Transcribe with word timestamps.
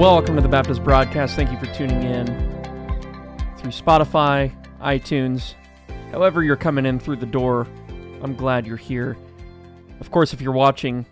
Welcome 0.00 0.34
to 0.36 0.40
the 0.40 0.48
Baptist 0.48 0.82
Broadcast. 0.82 1.36
Thank 1.36 1.52
you 1.52 1.58
for 1.58 1.66
tuning 1.74 2.02
in 2.02 2.24
through 3.58 3.70
Spotify, 3.70 4.50
iTunes, 4.80 5.52
however 6.10 6.42
you're 6.42 6.56
coming 6.56 6.86
in 6.86 6.98
through 6.98 7.16
the 7.16 7.26
door. 7.26 7.66
I'm 8.22 8.34
glad 8.34 8.66
you're 8.66 8.78
here. 8.78 9.18
Of 10.00 10.10
course, 10.10 10.32
if 10.32 10.40
you're 10.40 10.54
watching 10.54 11.04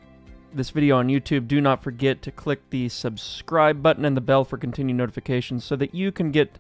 this 0.55 0.71
video 0.71 0.97
on 0.97 1.09
YouTube, 1.09 1.47
do 1.47 1.61
not 1.61 1.83
forget 1.83 2.23
to 2.23 2.33
click 2.33 2.63
the 2.71 2.89
subscribe 2.89 3.83
button 3.83 4.07
and 4.07 4.17
the 4.17 4.23
bell 4.23 4.43
for 4.43 4.57
continued 4.57 4.97
notifications 4.97 5.65
so 5.65 5.77
that 5.77 5.95
you 5.95 6.11
can 6.11 6.31
get 6.31 6.59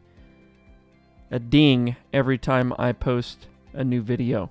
a 1.30 1.38
ding 1.38 1.96
every 2.12 2.36
time 2.36 2.74
I 2.78 2.92
post 2.92 3.46
a 3.72 3.82
new 3.82 4.02
video. 4.02 4.50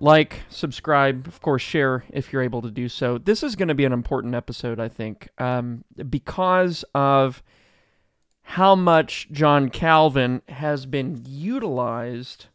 Like, 0.00 0.42
subscribe, 0.48 1.26
of 1.26 1.40
course, 1.40 1.62
share 1.62 2.04
if 2.10 2.32
you're 2.32 2.42
able 2.42 2.62
to 2.62 2.70
do 2.70 2.88
so. 2.88 3.18
This 3.18 3.42
is 3.42 3.56
going 3.56 3.68
to 3.68 3.74
be 3.74 3.84
an 3.84 3.92
important 3.92 4.34
episode, 4.34 4.78
I 4.78 4.88
think, 4.88 5.28
um, 5.38 5.84
because 6.08 6.84
of 6.94 7.42
how 8.42 8.76
much 8.76 9.28
John 9.32 9.70
Calvin 9.70 10.42
has 10.48 10.86
been 10.86 11.22
utilized 11.26 12.46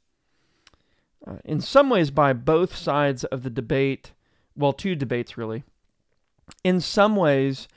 uh, 1.27 1.35
in 1.43 1.59
some 1.59 1.89
ways 1.89 2.11
by 2.11 2.33
both 2.33 2.75
sides 2.75 3.25
of 3.25 3.43
the 3.43 3.49
debate. 3.49 4.11
Well, 4.55 4.73
two 4.73 4.95
debates, 4.95 5.37
really. 5.37 5.63
In 6.63 6.79
some 6.79 7.15
ways, 7.15 7.67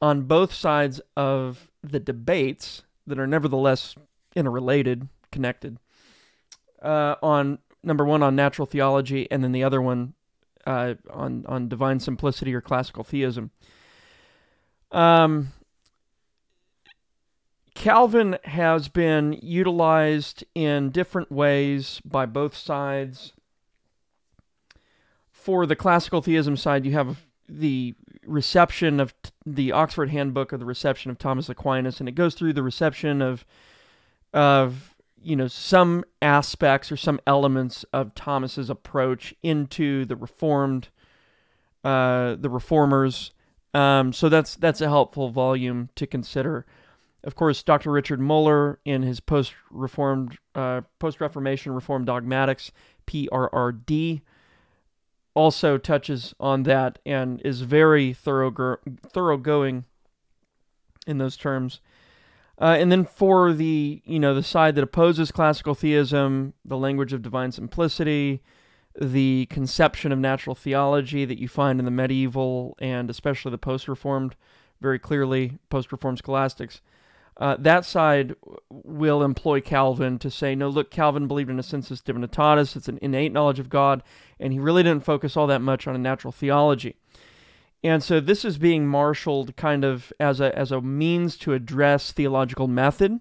on 0.00 0.22
both 0.22 0.52
sides 0.52 1.00
of 1.16 1.70
the 1.82 2.00
debates 2.00 2.82
that 3.06 3.18
are 3.18 3.26
nevertheless 3.26 3.94
interrelated, 4.34 5.08
connected, 5.30 5.78
uh, 6.82 7.16
on 7.22 7.58
number 7.82 8.04
one 8.04 8.22
on 8.22 8.36
natural 8.36 8.66
theology, 8.66 9.30
and 9.30 9.42
then 9.42 9.52
the 9.52 9.64
other 9.64 9.80
one 9.80 10.14
uh, 10.66 10.94
on 11.10 11.44
on 11.46 11.68
divine 11.68 12.00
simplicity 12.00 12.54
or 12.54 12.60
classical 12.60 13.04
theism. 13.04 13.50
Um, 14.90 15.52
Calvin 17.74 18.38
has 18.44 18.88
been 18.88 19.38
utilized 19.42 20.44
in 20.54 20.90
different 20.90 21.32
ways 21.32 22.00
by 22.04 22.26
both 22.26 22.56
sides. 22.56 23.32
For 25.30 25.66
the 25.66 25.74
classical 25.74 26.22
theism 26.22 26.56
side, 26.56 26.84
you 26.84 26.92
have 26.92 27.24
the 27.48 27.94
reception 28.24 29.00
of 29.00 29.20
t- 29.22 29.30
the 29.44 29.72
Oxford 29.72 30.10
Handbook 30.10 30.52
or 30.52 30.58
the 30.58 30.64
reception 30.64 31.10
of 31.10 31.18
Thomas 31.18 31.48
Aquinas, 31.48 31.98
and 31.98 32.08
it 32.08 32.14
goes 32.14 32.34
through 32.34 32.52
the 32.52 32.62
reception 32.62 33.20
of 33.20 33.44
of 34.32 34.91
you 35.22 35.36
know 35.36 35.48
some 35.48 36.04
aspects 36.20 36.90
or 36.90 36.96
some 36.96 37.20
elements 37.26 37.84
of 37.92 38.14
Thomas's 38.14 38.70
approach 38.70 39.34
into 39.42 40.04
the 40.04 40.16
reformed 40.16 40.88
uh, 41.84 42.36
the 42.36 42.50
reformers. 42.50 43.32
Um, 43.74 44.12
so 44.12 44.28
that's 44.28 44.54
that's 44.56 44.80
a 44.80 44.88
helpful 44.88 45.30
volume 45.30 45.88
to 45.96 46.06
consider. 46.06 46.66
Of 47.24 47.36
course, 47.36 47.62
Dr. 47.62 47.90
Richard 47.90 48.20
Muller 48.20 48.80
in 48.84 49.02
his 49.02 49.20
post-reformed 49.20 50.38
uh, 50.54 50.82
post-reformation 50.98 51.72
reform 51.72 52.04
dogmatics 52.04 52.72
(PRRD) 53.06 54.22
also 55.34 55.78
touches 55.78 56.34
on 56.38 56.64
that 56.64 56.98
and 57.06 57.40
is 57.44 57.62
very 57.62 58.12
thorough 58.12 58.78
thoroughgoing 59.08 59.84
in 61.06 61.18
those 61.18 61.36
terms. 61.36 61.80
Uh, 62.62 62.76
and 62.78 62.92
then 62.92 63.04
for 63.04 63.52
the 63.52 64.00
you 64.04 64.20
know 64.20 64.34
the 64.34 64.42
side 64.42 64.76
that 64.76 64.84
opposes 64.84 65.32
classical 65.32 65.74
theism, 65.74 66.54
the 66.64 66.78
language 66.78 67.12
of 67.12 67.20
divine 67.20 67.50
simplicity, 67.50 68.40
the 68.98 69.46
conception 69.46 70.12
of 70.12 70.18
natural 70.20 70.54
theology 70.54 71.24
that 71.24 71.40
you 71.40 71.48
find 71.48 71.80
in 71.80 71.84
the 71.84 71.90
medieval 71.90 72.76
and 72.78 73.10
especially 73.10 73.50
the 73.50 73.58
post-reformed, 73.58 74.36
very 74.80 75.00
clearly 75.00 75.58
post-reformed 75.70 76.18
scholastics. 76.18 76.80
Uh, 77.38 77.56
that 77.58 77.84
side 77.84 78.36
will 78.70 79.24
employ 79.24 79.60
Calvin 79.60 80.18
to 80.18 80.30
say, 80.30 80.54
no, 80.54 80.68
look, 80.68 80.90
Calvin 80.90 81.26
believed 81.26 81.50
in 81.50 81.58
a 81.58 81.62
sensus 81.62 82.02
divinitatis. 82.02 82.76
It's 82.76 82.88
an 82.88 82.98
innate 83.02 83.32
knowledge 83.32 83.58
of 83.58 83.70
God, 83.70 84.02
and 84.38 84.52
he 84.52 84.60
really 84.60 84.82
didn't 84.82 85.04
focus 85.04 85.36
all 85.36 85.46
that 85.46 85.62
much 85.62 85.86
on 85.88 85.96
a 85.96 85.98
natural 85.98 86.30
theology. 86.30 86.94
And 87.84 88.02
so 88.02 88.20
this 88.20 88.44
is 88.44 88.58
being 88.58 88.86
marshaled 88.86 89.56
kind 89.56 89.84
of 89.84 90.12
as 90.20 90.40
a, 90.40 90.56
as 90.56 90.70
a 90.70 90.80
means 90.80 91.36
to 91.38 91.52
address 91.52 92.12
theological 92.12 92.68
method. 92.68 93.20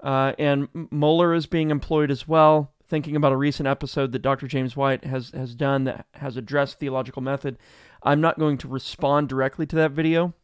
Uh, 0.00 0.32
and 0.38 0.68
Muller 0.90 1.34
is 1.34 1.46
being 1.46 1.70
employed 1.70 2.10
as 2.10 2.26
well, 2.26 2.72
thinking 2.88 3.16
about 3.16 3.32
a 3.32 3.36
recent 3.36 3.68
episode 3.68 4.12
that 4.12 4.22
Dr. 4.22 4.46
James 4.46 4.76
White 4.76 5.04
has, 5.04 5.30
has 5.30 5.54
done 5.54 5.84
that 5.84 6.06
has 6.14 6.36
addressed 6.36 6.78
theological 6.78 7.22
method. 7.22 7.58
I'm 8.02 8.20
not 8.20 8.38
going 8.38 8.58
to 8.58 8.68
respond 8.68 9.28
directly 9.28 9.66
to 9.66 9.76
that 9.76 9.92
video. 9.92 10.34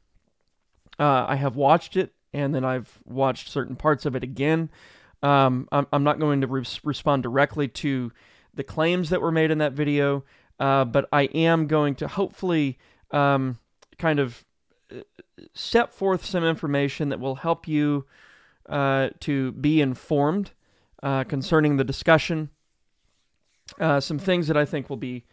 Uh, 0.99 1.27
I 1.29 1.37
have 1.37 1.57
watched 1.57 1.97
it, 1.97 2.15
and 2.33 2.55
then 2.55 2.65
I've 2.65 3.01
watched 3.05 3.49
certain 3.49 3.77
parts 3.77 4.07
of 4.07 4.15
it 4.15 4.23
again. 4.23 4.71
Um, 5.23 5.69
I'm, 5.71 5.87
I'm, 5.93 6.03
not 6.03 6.19
going 6.19 6.41
to 6.41 6.47
re- 6.47 6.65
respond 6.83 7.23
directly 7.23 7.69
to 7.69 8.13
the 8.55 8.65
claims 8.65 9.11
that 9.11 9.23
were 9.23 9.31
made 9.31 9.51
in 9.51 9.59
that 9.59 9.73
video, 9.73 10.25
uh, 10.59 10.85
but 10.85 11.09
I 11.13 11.23
am 11.23 11.67
going 11.67 11.95
to 11.97 12.09
hopefully 12.09 12.79
um, 13.13 13.59
kind 13.99 14.19
of 14.19 14.45
uh, 14.91 15.01
set 15.55 15.93
forth 15.93 16.25
some 16.25 16.45
information 16.45 17.09
that 17.11 17.21
will 17.21 17.37
help 17.37 17.69
you 17.69 18.07
uh, 18.69 19.11
to 19.21 19.53
be 19.53 19.81
informed 19.81 20.53
uh, 21.03 21.25
concerning 21.25 21.77
the 21.77 21.85
discussion. 21.85 22.51
Uh, 23.79 24.01
some 24.01 24.19
things 24.19 24.49
that 24.49 24.57
I 24.57 24.65
think 24.65 24.91
will 24.91 24.97
be 24.97 25.25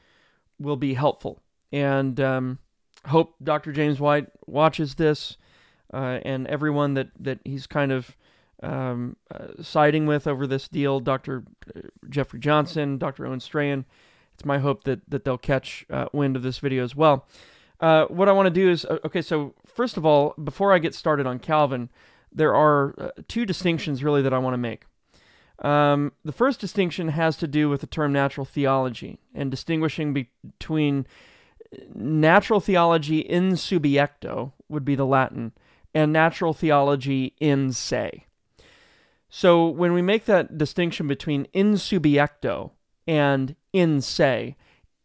will 0.60 0.78
be 0.78 0.94
helpful, 0.94 1.42
and 1.72 2.20
um, 2.20 2.60
hope 3.08 3.36
Dr. 3.42 3.72
James 3.72 4.00
White 4.00 4.28
watches 4.46 4.96
this, 4.96 5.38
uh, 5.94 6.20
and 6.24 6.48
everyone 6.48 6.94
that 6.94 7.10
that 7.20 7.40
he's 7.44 7.68
kind 7.68 7.92
of 7.92 8.16
um, 8.62 9.16
uh, 9.34 9.62
siding 9.62 10.06
with 10.06 10.28
over 10.28 10.48
this 10.48 10.68
deal, 10.68 11.00
Dr. 11.00 11.44
Jeffrey 12.10 12.40
Johnson, 12.40 12.98
Dr. 12.98 13.26
Owen 13.26 13.40
Strachan. 13.40 13.86
It's 14.34 14.46
my 14.46 14.60
hope 14.60 14.84
that 14.86 15.02
that 15.10 15.26
they'll 15.26 15.38
catch 15.38 15.86
wind 16.14 16.36
of 16.36 16.44
this 16.44 16.60
video 16.60 16.84
as 16.84 16.96
well. 16.96 17.28
Uh, 17.80 18.06
what 18.06 18.28
I 18.28 18.34
want 18.34 18.48
to 18.48 18.52
do 18.52 18.70
is 18.70 18.86
uh, 18.86 19.00
okay. 19.06 19.22
So 19.22 19.54
first 19.66 19.98
of 19.98 20.06
all, 20.06 20.34
before 20.44 20.74
I 20.74 20.80
get 20.80 20.94
started 20.94 21.26
on 21.26 21.40
Calvin, 21.40 21.90
there 22.32 22.54
are 22.54 22.94
uh, 22.98 23.10
two 23.28 23.46
distinctions 23.46 24.04
really 24.04 24.22
that 24.22 24.34
I 24.34 24.38
want 24.38 24.54
to 24.54 24.58
make. 24.58 24.86
Um, 25.60 26.14
the 26.24 26.32
first 26.32 26.60
distinction 26.60 27.10
has 27.10 27.36
to 27.38 27.48
do 27.48 27.70
with 27.70 27.82
the 27.82 27.88
term 27.88 28.14
natural 28.14 28.46
theology 28.46 29.20
and 29.34 29.52
distinguishing 29.52 30.14
be- 30.14 30.30
between 30.58 31.06
natural 31.94 32.60
theology 32.60 33.20
in 33.20 33.52
subiecto 33.52 34.54
would 34.70 34.86
be 34.86 34.96
the 34.96 35.06
Latin 35.06 35.52
and 35.94 36.14
natural 36.14 36.54
theology 36.54 37.34
in 37.40 37.74
se. 37.74 38.26
So 39.30 39.68
when 39.68 39.94
we 39.94 40.02
make 40.02 40.26
that 40.26 40.58
distinction 40.58 41.08
between 41.08 41.46
in 41.54 41.74
subiecto 41.74 42.72
and 43.08 43.56
in 43.74 44.02
se, 44.02 44.56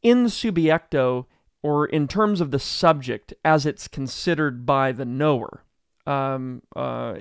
in 0.03 0.27
subiecto 0.27 1.27
or 1.65 1.87
in 1.87 2.07
terms 2.07 2.43
of 2.43 2.51
the 2.51 2.59
subject 2.59 3.33
as 3.43 3.65
it's 3.65 3.89
considered 3.89 4.67
by 4.67 4.93
the 4.93 5.07
knower, 5.07 5.65
um, 6.07 6.61
uh, 6.77 7.15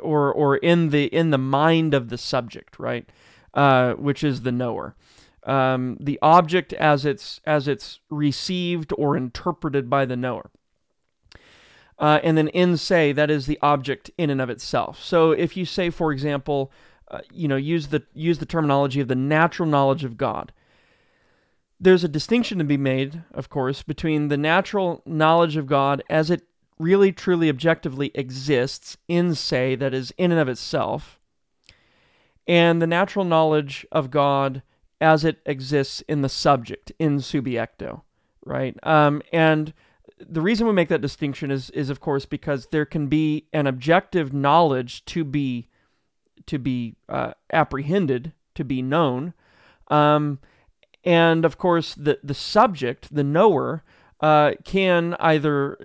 or 0.00 0.32
or 0.32 0.56
in 0.56 0.88
the 0.88 1.04
in 1.14 1.28
the 1.28 1.38
mind 1.38 1.92
of 1.92 2.08
the 2.08 2.16
subject, 2.16 2.78
right, 2.78 3.06
uh, 3.52 3.92
which 3.92 4.24
is 4.24 4.40
the 4.40 4.52
knower. 4.52 4.96
Um, 5.44 5.98
the 6.00 6.18
object 6.22 6.72
as 6.72 7.04
it's 7.04 7.42
as 7.44 7.68
it's 7.68 8.00
received 8.08 8.90
or 8.96 9.18
interpreted 9.18 9.90
by 9.90 10.06
the 10.06 10.16
knower. 10.16 10.50
Uh, 11.98 12.20
and 12.22 12.38
then 12.38 12.48
in 12.48 12.78
se 12.78 13.12
that 13.12 13.30
is 13.30 13.44
the 13.44 13.58
object 13.60 14.10
in 14.16 14.30
and 14.30 14.40
of 14.40 14.48
itself. 14.48 15.02
So 15.02 15.32
if 15.32 15.58
you 15.58 15.66
say, 15.66 15.90
for 15.90 16.10
example, 16.10 16.72
uh, 17.10 17.20
you 17.30 17.48
know, 17.48 17.56
use 17.56 17.88
the 17.88 18.04
use 18.14 18.38
the 18.38 18.46
terminology 18.46 19.00
of 19.00 19.08
the 19.08 19.14
natural 19.14 19.68
knowledge 19.68 20.04
of 20.04 20.16
God 20.16 20.52
there's 21.80 22.04
a 22.04 22.08
distinction 22.08 22.58
to 22.58 22.64
be 22.64 22.76
made, 22.76 23.22
of 23.32 23.48
course, 23.48 23.82
between 23.82 24.28
the 24.28 24.36
natural 24.36 25.02
knowledge 25.06 25.56
of 25.56 25.66
God 25.66 26.02
as 26.10 26.30
it 26.30 26.42
really, 26.78 27.12
truly, 27.12 27.48
objectively 27.48 28.10
exists 28.14 28.96
in 29.06 29.34
se 29.34 29.76
that 29.76 29.94
is, 29.94 30.12
in 30.16 30.32
and 30.32 30.40
of 30.40 30.48
itself, 30.48 31.18
and 32.46 32.80
the 32.80 32.86
natural 32.86 33.24
knowledge 33.24 33.86
of 33.92 34.10
God 34.10 34.62
as 35.00 35.24
it 35.24 35.40
exists 35.46 36.02
in 36.08 36.22
the 36.22 36.28
subject, 36.28 36.90
in 36.98 37.18
subiecto, 37.18 38.02
right? 38.44 38.76
Um, 38.82 39.22
and 39.32 39.72
the 40.18 40.40
reason 40.40 40.66
we 40.66 40.72
make 40.72 40.88
that 40.88 41.00
distinction 41.00 41.50
is, 41.50 41.70
is 41.70 41.90
of 41.90 42.00
course, 42.00 42.26
because 42.26 42.66
there 42.66 42.86
can 42.86 43.06
be 43.06 43.46
an 43.52 43.66
objective 43.66 44.32
knowledge 44.32 45.04
to 45.06 45.24
be 45.24 45.68
to 46.46 46.58
be 46.58 46.96
uh, 47.10 47.32
apprehended, 47.52 48.32
to 48.54 48.64
be 48.64 48.80
known. 48.80 49.34
Um, 49.88 50.38
and 51.08 51.46
of 51.46 51.56
course, 51.56 51.94
the, 51.94 52.18
the 52.22 52.34
subject, 52.34 53.14
the 53.14 53.24
knower, 53.24 53.82
uh, 54.20 54.52
can 54.62 55.16
either 55.18 55.78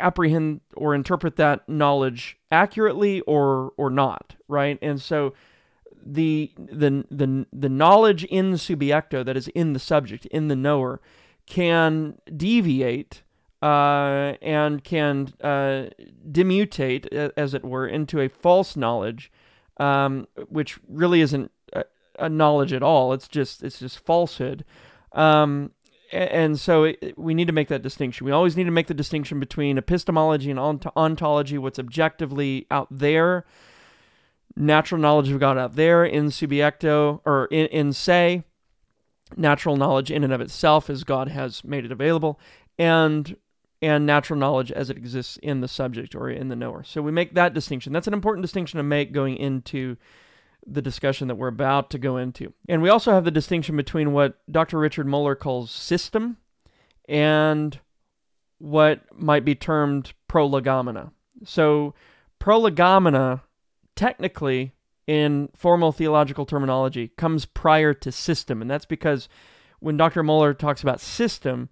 apprehend 0.00 0.62
or 0.74 0.94
interpret 0.94 1.36
that 1.36 1.68
knowledge 1.68 2.38
accurately 2.50 3.20
or 3.22 3.72
or 3.76 3.90
not, 3.90 4.36
right? 4.48 4.78
And 4.80 5.02
so 5.02 5.34
the 6.02 6.50
the 6.56 7.04
the 7.10 7.46
the 7.52 7.68
knowledge 7.68 8.24
in 8.24 8.54
subiecto 8.54 9.22
that 9.22 9.36
is 9.36 9.48
in 9.48 9.74
the 9.74 9.78
subject, 9.78 10.24
in 10.26 10.48
the 10.48 10.56
knower, 10.56 11.02
can 11.44 12.18
deviate 12.34 13.20
uh, 13.60 14.32
and 14.40 14.82
can 14.82 15.34
uh, 15.42 15.90
demutate, 16.30 17.06
as 17.36 17.52
it 17.52 17.64
were, 17.66 17.86
into 17.86 18.18
a 18.18 18.30
false 18.30 18.76
knowledge, 18.76 19.30
um, 19.76 20.26
which 20.48 20.78
really 20.88 21.20
isn't 21.20 21.50
a, 22.18 22.28
knowledge 22.28 22.72
at 22.72 22.82
all. 22.82 23.12
It's 23.12 23.28
just 23.28 23.62
it's 23.62 23.78
just 23.78 24.04
falsehood. 24.04 24.64
Um, 25.12 25.72
and 26.12 26.58
so 26.58 26.84
it, 26.84 27.14
we 27.16 27.34
need 27.34 27.46
to 27.48 27.52
make 27.52 27.68
that 27.68 27.82
distinction. 27.82 28.24
We 28.24 28.32
always 28.32 28.56
need 28.56 28.64
to 28.64 28.70
make 28.70 28.86
the 28.86 28.94
distinction 28.94 29.40
between 29.40 29.76
epistemology 29.76 30.50
and 30.50 30.58
ont- 30.58 30.86
ontology, 30.96 31.58
what's 31.58 31.78
objectively 31.78 32.66
out 32.70 32.88
there, 32.90 33.44
natural 34.56 35.00
knowledge 35.00 35.30
of 35.30 35.40
God 35.40 35.58
out 35.58 35.76
there 35.76 36.04
in 36.04 36.26
subiecto 36.26 37.20
or 37.24 37.46
in, 37.46 37.66
in 37.66 37.92
se, 37.92 38.44
natural 39.36 39.76
knowledge 39.76 40.10
in 40.10 40.24
and 40.24 40.32
of 40.32 40.40
itself 40.40 40.88
as 40.88 41.04
God 41.04 41.28
has 41.28 41.62
made 41.62 41.84
it 41.84 41.92
available, 41.92 42.40
and 42.78 43.36
and 43.80 44.04
natural 44.04 44.38
knowledge 44.38 44.72
as 44.72 44.90
it 44.90 44.96
exists 44.96 45.36
in 45.42 45.60
the 45.60 45.68
subject 45.68 46.14
or 46.14 46.28
in 46.28 46.48
the 46.48 46.56
knower. 46.56 46.82
So 46.82 47.00
we 47.00 47.12
make 47.12 47.34
that 47.34 47.54
distinction. 47.54 47.92
That's 47.92 48.08
an 48.08 48.14
important 48.14 48.42
distinction 48.42 48.78
to 48.78 48.82
make 48.82 49.12
going 49.12 49.36
into 49.36 49.96
the 50.66 50.82
discussion 50.82 51.28
that 51.28 51.36
we're 51.36 51.48
about 51.48 51.90
to 51.90 51.98
go 51.98 52.16
into. 52.16 52.52
And 52.68 52.82
we 52.82 52.88
also 52.88 53.12
have 53.12 53.24
the 53.24 53.30
distinction 53.30 53.76
between 53.76 54.12
what 54.12 54.38
Dr. 54.50 54.78
Richard 54.78 55.06
Muller 55.06 55.34
calls 55.34 55.70
system 55.70 56.36
and 57.08 57.78
what 58.58 59.00
might 59.14 59.44
be 59.44 59.54
termed 59.54 60.12
prolegomena. 60.26 61.12
So 61.44 61.94
prolegomena 62.38 63.42
technically 63.96 64.72
in 65.06 65.48
formal 65.56 65.92
theological 65.92 66.44
terminology 66.44 67.08
comes 67.16 67.46
prior 67.46 67.94
to 67.94 68.12
system 68.12 68.60
and 68.60 68.70
that's 68.70 68.84
because 68.84 69.28
when 69.80 69.96
Dr. 69.96 70.22
Muller 70.22 70.54
talks 70.54 70.82
about 70.82 71.00
system, 71.00 71.68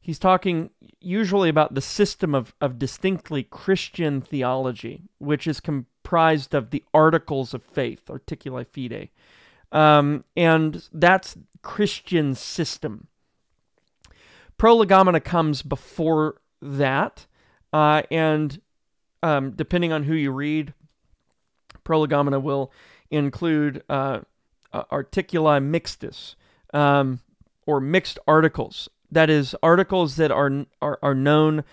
he's 0.00 0.18
talking 0.18 0.70
usually 1.00 1.48
about 1.48 1.74
the 1.74 1.80
system 1.80 2.34
of, 2.34 2.54
of 2.60 2.78
distinctly 2.78 3.42
Christian 3.44 4.20
theology, 4.20 5.02
which 5.18 5.46
is 5.46 5.60
comprised 6.04 6.54
of 6.54 6.70
the 6.70 6.84
articles 6.92 7.54
of 7.54 7.62
faith, 7.62 8.02
articuli 8.08 8.66
fidei. 8.66 9.08
Um, 9.72 10.24
and 10.36 10.86
that's 10.92 11.36
Christian 11.62 12.34
system. 12.34 13.08
Prolegomena 14.58 15.20
comes 15.20 15.62
before 15.62 16.36
that, 16.60 17.26
uh, 17.72 18.02
and 18.10 18.60
um, 19.22 19.52
depending 19.52 19.92
on 19.92 20.04
who 20.04 20.14
you 20.14 20.30
read, 20.30 20.74
prolegomena 21.84 22.38
will 22.38 22.70
include 23.10 23.82
uh, 23.88 24.20
articuli 24.74 25.62
mixtus, 25.62 26.36
um, 26.74 27.20
or 27.66 27.80
mixed 27.80 28.18
articles 28.28 28.90
that 29.10 29.30
is 29.30 29.56
articles 29.62 30.16
that 30.16 30.30
are, 30.30 30.66
are, 30.82 30.98
are 31.02 31.14
known 31.14 31.64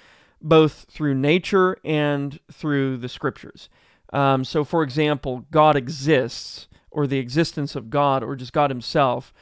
both 0.42 0.86
through 0.90 1.16
nature 1.16 1.78
and 1.84 2.40
through 2.52 2.98
the 2.98 3.10
scriptures. 3.10 3.70
Um, 4.12 4.44
so, 4.44 4.64
for 4.64 4.84
example, 4.84 5.46
God 5.52 5.76
exists, 5.76 6.68
or 6.90 7.08
the 7.08 7.20
existence 7.20 7.76
of 7.76 7.90
God, 7.90 8.24
or 8.24 8.36
just 8.36 8.54
God 8.54 8.70
Himself, 8.70 9.34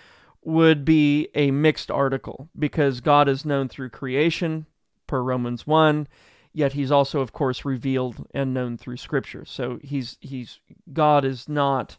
would 0.44 0.86
be 0.86 1.28
a 1.36 1.52
mixed 1.52 1.92
article 1.92 2.50
because 2.58 3.02
God 3.02 3.28
is 3.28 3.46
known 3.46 3.68
through 3.68 3.90
creation, 3.90 4.66
per 5.08 5.22
Romans 5.22 5.66
1, 5.66 6.08
yet 6.54 6.74
He's 6.74 6.92
also, 6.92 7.22
of 7.22 7.34
course, 7.34 7.66
revealed 7.66 8.28
and 8.34 8.54
known 8.54 8.78
through 8.78 8.98
Scripture. 8.98 9.46
So, 9.46 9.80
He's, 9.82 10.18
he's 10.22 10.60
God 10.92 11.26
is 11.26 11.50
not 11.50 11.98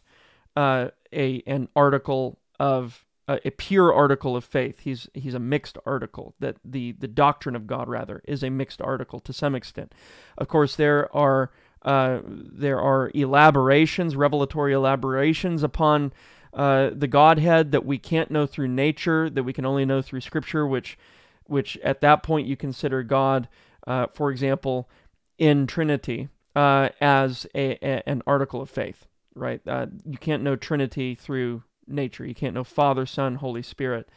uh, 0.55 0.89
a, 1.13 1.43
an 1.45 1.67
article 1.75 2.39
of 2.59 3.05
a, 3.27 3.39
a, 3.45 3.51
pure 3.51 3.93
article 3.93 4.35
of 4.35 4.43
faith. 4.43 4.79
He's 4.79 5.07
he's 5.13 5.33
a 5.33 5.39
mixed 5.39 5.77
article. 5.85 6.35
That 6.39 6.57
the 6.63 6.91
the 6.93 7.07
doctrine 7.07 7.55
of 7.55 7.67
God 7.67 7.87
rather 7.87 8.21
is 8.25 8.43
a 8.43 8.49
mixed 8.49 8.81
article 8.81 9.19
to 9.21 9.33
some 9.33 9.55
extent. 9.55 9.93
Of 10.37 10.47
course, 10.47 10.75
there 10.75 11.13
are 11.15 11.51
uh, 11.83 12.19
there 12.25 12.79
are 12.79 13.11
elaborations, 13.13 14.15
revelatory 14.15 14.73
elaborations 14.73 15.63
upon 15.63 16.13
uh, 16.53 16.91
the 16.93 17.07
Godhead 17.07 17.71
that 17.71 17.85
we 17.85 17.97
can't 17.97 18.29
know 18.29 18.45
through 18.45 18.67
nature, 18.67 19.29
that 19.29 19.43
we 19.43 19.53
can 19.53 19.65
only 19.65 19.85
know 19.85 20.01
through 20.01 20.21
Scripture. 20.21 20.67
Which 20.67 20.97
which 21.45 21.77
at 21.77 22.01
that 22.01 22.23
point 22.23 22.47
you 22.47 22.55
consider 22.55 23.03
God, 23.03 23.47
uh, 23.87 24.07
for 24.13 24.31
example, 24.31 24.89
in 25.37 25.67
Trinity 25.67 26.29
uh, 26.55 26.89
as 26.99 27.47
a, 27.55 27.77
a, 27.83 28.07
an 28.07 28.21
article 28.27 28.61
of 28.61 28.69
faith. 28.69 29.07
Right? 29.33 29.61
Uh, 29.65 29.87
you 30.05 30.17
can't 30.17 30.43
know 30.43 30.55
Trinity 30.55 31.15
through 31.15 31.63
nature. 31.87 32.25
You 32.25 32.35
can't 32.35 32.53
know 32.53 32.63
Father, 32.63 33.05
Son, 33.05 33.35
Holy 33.35 33.61
Spirit 33.61 34.09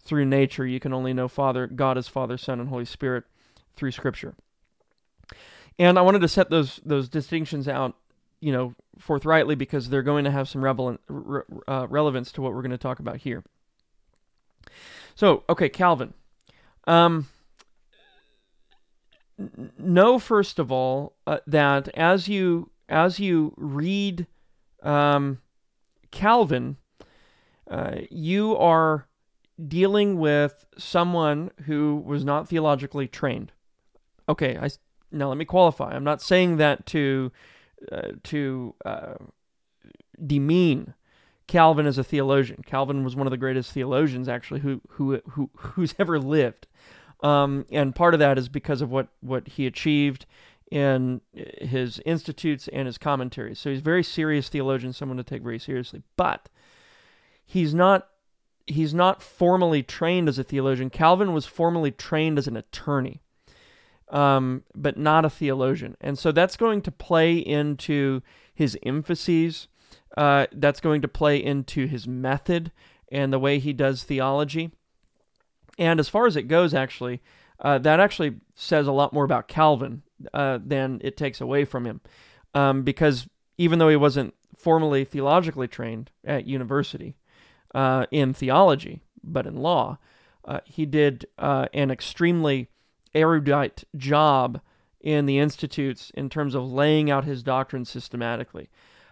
through 0.00 0.24
nature. 0.24 0.66
You 0.66 0.80
can 0.80 0.92
only 0.92 1.12
know 1.12 1.28
Father, 1.28 1.66
God 1.66 1.96
as 1.96 2.08
Father, 2.08 2.36
Son, 2.36 2.60
and 2.60 2.68
Holy 2.70 2.84
Spirit 2.84 3.24
through 3.76 3.90
Scripture. 3.90 4.34
And 5.78 5.98
I 5.98 6.02
wanted 6.02 6.20
to 6.20 6.28
set 6.28 6.50
those 6.50 6.80
those 6.84 7.08
distinctions 7.08 7.66
out, 7.68 7.96
you 8.40 8.52
know, 8.52 8.74
forthrightly 8.98 9.54
because 9.54 9.88
they're 9.88 10.02
going 10.02 10.24
to 10.24 10.30
have 10.30 10.48
some 10.48 10.62
relevant, 10.62 11.00
uh, 11.66 11.86
relevance 11.88 12.30
to 12.32 12.42
what 12.42 12.54
we're 12.54 12.62
going 12.62 12.70
to 12.70 12.78
talk 12.78 13.00
about 13.00 13.16
here. 13.18 13.42
So, 15.14 15.42
okay, 15.48 15.68
Calvin. 15.68 16.14
Um, 16.86 17.28
know 19.78 20.18
first 20.18 20.58
of 20.58 20.70
all 20.70 21.14
uh, 21.26 21.38
that 21.46 21.88
as 21.88 22.28
you 22.28 22.70
as 22.88 23.18
you 23.18 23.54
read 23.56 24.26
um, 24.82 25.40
Calvin, 26.10 26.76
uh, 27.70 27.96
you 28.10 28.56
are 28.56 29.06
dealing 29.66 30.18
with 30.18 30.66
someone 30.76 31.50
who 31.64 32.02
was 32.04 32.24
not 32.24 32.48
theologically 32.48 33.08
trained. 33.08 33.52
Okay, 34.28 34.58
I 34.60 34.68
now 35.14 35.28
let 35.28 35.38
me 35.38 35.44
qualify. 35.44 35.94
I'm 35.94 36.04
not 36.04 36.22
saying 36.22 36.56
that 36.58 36.86
to 36.86 37.32
uh, 37.90 38.12
to 38.24 38.74
uh, 38.84 39.14
demean 40.24 40.94
Calvin 41.46 41.86
as 41.86 41.98
a 41.98 42.04
theologian. 42.04 42.62
Calvin 42.66 43.04
was 43.04 43.16
one 43.16 43.26
of 43.26 43.30
the 43.30 43.36
greatest 43.36 43.72
theologians, 43.72 44.28
actually, 44.28 44.60
who 44.60 44.80
who 44.90 45.20
who 45.30 45.50
who's 45.56 45.94
ever 45.98 46.18
lived. 46.18 46.66
Um, 47.22 47.64
and 47.70 47.94
part 47.94 48.14
of 48.14 48.20
that 48.20 48.38
is 48.38 48.48
because 48.48 48.82
of 48.82 48.90
what 48.90 49.08
what 49.20 49.48
he 49.48 49.66
achieved 49.66 50.26
in 50.70 51.20
his 51.32 52.00
institutes 52.04 52.68
and 52.68 52.86
his 52.86 52.98
commentaries. 52.98 53.58
So 53.58 53.70
he's 53.70 53.78
a 53.78 53.82
very 53.82 54.02
serious 54.02 54.48
theologian, 54.48 54.92
someone 54.92 55.18
to 55.18 55.24
take 55.24 55.42
very 55.42 55.58
seriously. 55.58 56.02
But 56.16 56.48
he's 57.44 57.74
not 57.74 58.08
he's 58.66 58.94
not 58.94 59.22
formally 59.22 59.82
trained 59.82 60.28
as 60.28 60.38
a 60.38 60.44
theologian. 60.44 60.90
Calvin 60.90 61.32
was 61.32 61.46
formally 61.46 61.90
trained 61.90 62.38
as 62.38 62.46
an 62.46 62.56
attorney, 62.56 63.20
um, 64.14 64.62
but 64.74 64.96
not 64.96 65.24
a 65.24 65.30
theologian, 65.30 65.96
and 66.00 66.18
so 66.18 66.32
that's 66.32 66.56
going 66.56 66.80
to 66.82 66.90
play 66.90 67.36
into 67.36 68.22
his 68.54 68.78
emphases. 68.84 69.68
Uh, 70.16 70.46
that's 70.52 70.80
going 70.80 71.02
to 71.02 71.08
play 71.08 71.42
into 71.42 71.86
his 71.86 72.06
method 72.06 72.70
and 73.10 73.32
the 73.32 73.38
way 73.38 73.58
he 73.58 73.72
does 73.72 74.04
theology. 74.04 74.70
And 75.76 75.98
as 75.98 76.08
far 76.08 76.26
as 76.26 76.36
it 76.36 76.44
goes, 76.44 76.72
actually, 76.72 77.20
uh, 77.58 77.78
that 77.78 77.98
actually 77.98 78.36
says 78.54 78.86
a 78.86 78.92
lot 78.92 79.12
more 79.12 79.24
about 79.24 79.48
Calvin 79.48 80.02
uh, 80.32 80.60
than 80.64 81.00
it 81.02 81.16
takes 81.16 81.40
away 81.40 81.64
from 81.64 81.84
him, 81.84 82.00
um, 82.54 82.84
because 82.84 83.26
even 83.58 83.80
though 83.80 83.88
he 83.88 83.96
wasn't 83.96 84.34
formally 84.56 85.04
theologically 85.04 85.66
trained 85.66 86.12
at 86.24 86.46
university, 86.46 87.16
uh, 87.74 88.06
in 88.10 88.32
theology, 88.32 89.02
but 89.22 89.46
in 89.46 89.56
law. 89.56 89.98
Uh, 90.44 90.60
he 90.64 90.86
did 90.86 91.26
uh, 91.38 91.66
an 91.74 91.90
extremely 91.90 92.68
erudite 93.14 93.84
job 93.96 94.60
in 95.00 95.26
the 95.26 95.38
institutes 95.38 96.10
in 96.14 96.30
terms 96.30 96.54
of 96.54 96.64
laying 96.64 97.10
out 97.10 97.24
his 97.24 97.42
doctrine 97.42 97.84
systematically. 97.84 98.70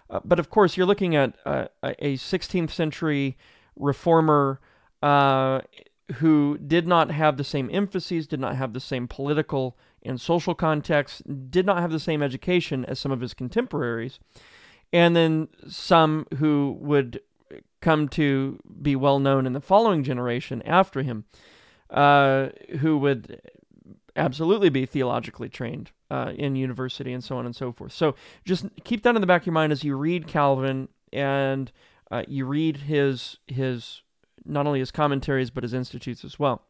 Uh, 0.09 0.21
but 0.25 0.39
of 0.39 0.51
course, 0.51 0.77
you're 0.77 0.87
looking 0.87 1.15
at 1.15 1.35
uh, 1.45 1.67
a 1.83 2.17
16th 2.17 2.71
century 2.71 3.37
reformer 3.77 4.61
uh, 5.03 5.61
who 6.15 6.59
did 6.59 6.87
not 6.87 7.11
have 7.11 7.37
the 7.37 7.45
same 7.45 7.69
emphases, 7.73 8.27
did 8.27 8.41
not 8.41 8.57
have 8.57 8.73
the 8.73 8.81
same 8.81 9.07
political 9.09 9.77
and 10.03 10.21
social 10.21 10.55
context, 10.55 11.23
did 11.51 11.65
not 11.65 11.79
have 11.79 11.93
the 11.93 12.01
same 12.01 12.23
education 12.23 12.85
as 12.87 12.99
some 12.99 13.13
of 13.13 13.21
his 13.21 13.35
contemporaries, 13.35 14.19
and 14.93 15.17
then 15.17 15.49
some 15.69 16.27
who 16.39 16.77
would 16.81 17.21
come 17.81 18.09
to 18.09 18.59
be 18.81 18.97
well 18.97 19.19
known 19.19 19.47
in 19.47 19.53
the 19.53 19.61
following 19.61 20.03
generation 20.03 20.63
after 20.63 21.03
him, 21.03 21.25
uh, 21.91 22.49
who 22.81 22.99
would 22.99 23.41
absolutely 24.17 24.69
be 24.69 24.87
theologically 24.87 25.49
trained 25.49 25.91
uh, 26.11 26.33
in 26.37 26.57
university 26.57 27.13
and 27.13 27.25
so 27.25 27.37
on 27.37 27.47
and 27.47 27.57
so 27.57 27.73
forth. 27.73 27.93
So 27.93 28.15
just 28.45 28.67
keep 28.85 29.03
that 29.03 29.15
in 29.15 29.21
the 29.21 29.27
back 29.27 29.43
of 29.43 29.47
your 29.47 29.55
mind 29.55 29.73
as 29.73 29.85
you 29.85 29.97
read 29.97 30.27
Calvin 30.27 30.89
and 31.13 31.73
uh, 32.11 32.23
you 32.29 32.45
read 32.45 32.79
his 32.79 33.39
his 33.47 34.03
not 34.45 34.67
only 34.67 34.81
his 34.81 34.91
commentaries 34.91 35.51
but 35.51 35.63
his 35.63 35.73
institutes 35.73 36.25
as 36.25 36.39
well. 36.39 36.63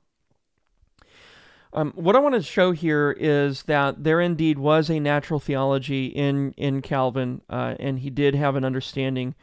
Um, 1.75 1.93
what 1.97 2.15
I 2.15 2.19
want 2.19 2.35
to 2.35 2.43
show 2.43 2.73
here 2.73 3.17
is 3.19 3.63
that 3.63 4.05
there 4.05 4.21
indeed 4.21 4.59
was 4.59 4.91
a 4.91 5.01
natural 5.01 5.41
theology 5.41 6.07
in 6.07 6.53
in 6.57 6.83
Calvin, 6.83 7.41
uh, 7.49 7.77
and 7.81 8.01
he 8.01 8.11
did 8.11 8.35
have 8.35 8.57
an 8.57 8.65
understanding 8.65 9.35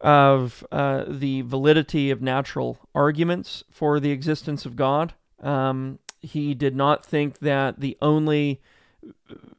of 0.00 0.66
uh, 0.70 1.04
the 1.06 1.42
validity 1.42 2.10
of 2.10 2.20
natural 2.20 2.78
arguments 2.94 3.64
for 3.70 4.00
the 4.00 4.10
existence 4.10 4.66
of 4.66 4.76
God. 4.76 5.14
Um, 5.40 6.00
he 6.20 6.54
did 6.54 6.74
not 6.74 7.04
think 7.04 7.38
that 7.38 7.80
the 7.80 7.96
only 8.02 8.60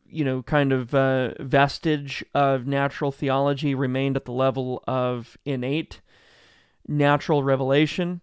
you 0.07 0.23
know 0.25 0.41
kind 0.43 0.71
of 0.71 0.93
uh, 0.93 1.33
vestige 1.39 2.23
of 2.33 2.67
natural 2.67 3.11
theology 3.11 3.73
remained 3.75 4.15
at 4.15 4.25
the 4.25 4.31
level 4.31 4.83
of 4.87 5.37
innate 5.45 6.01
natural 6.87 7.43
revelation, 7.43 8.21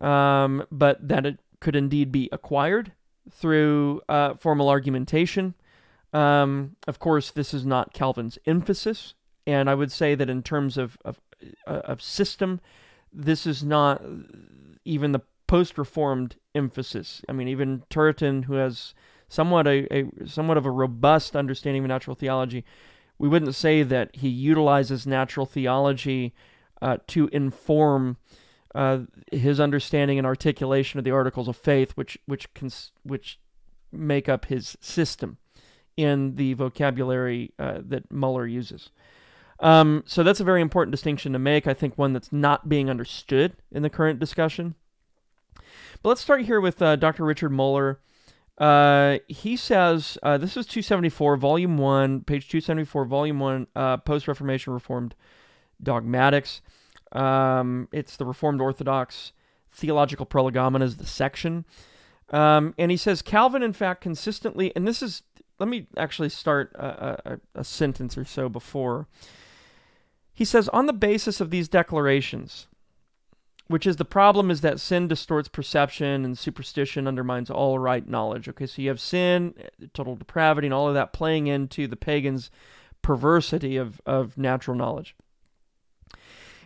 um, 0.00 0.64
but 0.70 1.06
that 1.06 1.24
it 1.24 1.40
could 1.60 1.74
indeed 1.74 2.12
be 2.12 2.28
acquired 2.30 2.92
through 3.30 4.02
uh, 4.08 4.34
formal 4.34 4.68
argumentation. 4.68 5.54
Um, 6.12 6.76
of 6.86 6.98
course, 6.98 7.30
this 7.30 7.54
is 7.54 7.64
not 7.64 7.94
Calvin's 7.94 8.38
emphasis, 8.44 9.14
and 9.46 9.70
I 9.70 9.74
would 9.74 9.90
say 9.90 10.14
that 10.14 10.28
in 10.28 10.42
terms 10.42 10.76
of 10.76 10.98
of, 11.04 11.20
uh, 11.66 11.80
of 11.84 12.02
system, 12.02 12.60
this 13.12 13.46
is 13.46 13.64
not 13.64 14.02
even 14.84 15.12
the 15.12 15.22
post-reformed 15.52 16.36
emphasis. 16.54 17.20
I 17.28 17.32
mean, 17.32 17.46
even 17.46 17.82
Turretin, 17.90 18.44
who 18.46 18.54
has 18.54 18.94
somewhat 19.28 19.66
a, 19.66 19.86
a 19.94 20.26
somewhat 20.26 20.56
of 20.56 20.64
a 20.64 20.70
robust 20.70 21.36
understanding 21.36 21.82
of 21.84 21.88
natural 21.88 22.16
theology, 22.16 22.64
we 23.18 23.28
wouldn't 23.28 23.54
say 23.54 23.82
that 23.82 24.16
he 24.16 24.30
utilizes 24.30 25.06
natural 25.06 25.44
theology 25.44 26.32
uh, 26.80 26.96
to 27.08 27.28
inform 27.32 28.16
uh, 28.74 29.00
his 29.30 29.60
understanding 29.60 30.16
and 30.16 30.26
articulation 30.26 30.96
of 30.98 31.04
the 31.04 31.10
articles 31.10 31.48
of 31.48 31.56
faith, 31.58 31.92
which 31.96 32.16
which 32.24 32.54
cons- 32.54 32.92
which 33.02 33.38
make 33.92 34.30
up 34.30 34.46
his 34.46 34.74
system 34.80 35.36
in 35.98 36.36
the 36.36 36.54
vocabulary 36.54 37.52
uh, 37.58 37.80
that 37.84 38.10
Muller 38.10 38.46
uses. 38.46 38.90
Um, 39.60 40.02
so 40.06 40.22
that's 40.22 40.40
a 40.40 40.44
very 40.44 40.62
important 40.62 40.92
distinction 40.92 41.34
to 41.34 41.38
make. 41.38 41.66
I 41.66 41.74
think 41.74 41.98
one 41.98 42.14
that's 42.14 42.32
not 42.32 42.70
being 42.70 42.88
understood 42.88 43.52
in 43.70 43.82
the 43.82 43.90
current 43.90 44.18
discussion. 44.18 44.76
But 46.02 46.10
let's 46.10 46.20
start 46.20 46.42
here 46.42 46.60
with 46.60 46.80
uh, 46.80 46.96
Dr. 46.96 47.24
Richard 47.24 47.50
Muller. 47.50 48.00
Uh, 48.58 49.18
he 49.28 49.56
says 49.56 50.18
uh, 50.22 50.38
this 50.38 50.56
is 50.56 50.66
274, 50.66 51.36
volume 51.36 51.78
one, 51.78 52.20
page 52.20 52.48
274, 52.48 53.04
volume 53.06 53.40
one, 53.40 53.66
uh, 53.74 53.96
post 53.96 54.28
Reformation 54.28 54.72
Reformed 54.72 55.14
dogmatics. 55.82 56.60
Um, 57.12 57.88
it's 57.92 58.16
the 58.16 58.24
Reformed 58.24 58.60
Orthodox 58.60 59.32
theological 59.72 60.26
prolegomena 60.26 60.84
is 60.84 60.98
the 60.98 61.06
section. 61.06 61.64
Um, 62.30 62.74
and 62.78 62.90
he 62.90 62.96
says 62.96 63.22
Calvin, 63.22 63.62
in 63.62 63.72
fact, 63.72 64.00
consistently, 64.00 64.72
and 64.76 64.86
this 64.86 65.02
is, 65.02 65.22
let 65.58 65.68
me 65.68 65.86
actually 65.96 66.28
start 66.28 66.72
a, 66.74 67.32
a, 67.32 67.60
a 67.60 67.64
sentence 67.64 68.16
or 68.16 68.24
so 68.24 68.48
before. 68.48 69.06
He 70.32 70.44
says, 70.44 70.68
on 70.70 70.86
the 70.86 70.92
basis 70.92 71.40
of 71.40 71.50
these 71.50 71.68
declarations, 71.68 72.68
which 73.72 73.86
is 73.86 73.96
the 73.96 74.04
problem 74.04 74.50
is 74.50 74.60
that 74.60 74.78
sin 74.78 75.08
distorts 75.08 75.48
perception 75.48 76.24
and 76.24 76.38
superstition 76.38 77.08
undermines 77.08 77.50
all 77.50 77.78
right 77.78 78.06
knowledge. 78.06 78.48
Okay, 78.48 78.66
so 78.66 78.82
you 78.82 78.88
have 78.88 79.00
sin, 79.00 79.54
total 79.94 80.14
depravity, 80.14 80.66
and 80.66 80.74
all 80.74 80.88
of 80.88 80.94
that 80.94 81.12
playing 81.12 81.46
into 81.46 81.88
the 81.88 81.96
pagan's 81.96 82.50
perversity 83.00 83.76
of, 83.76 84.00
of 84.06 84.38
natural 84.38 84.76
knowledge. 84.76 85.16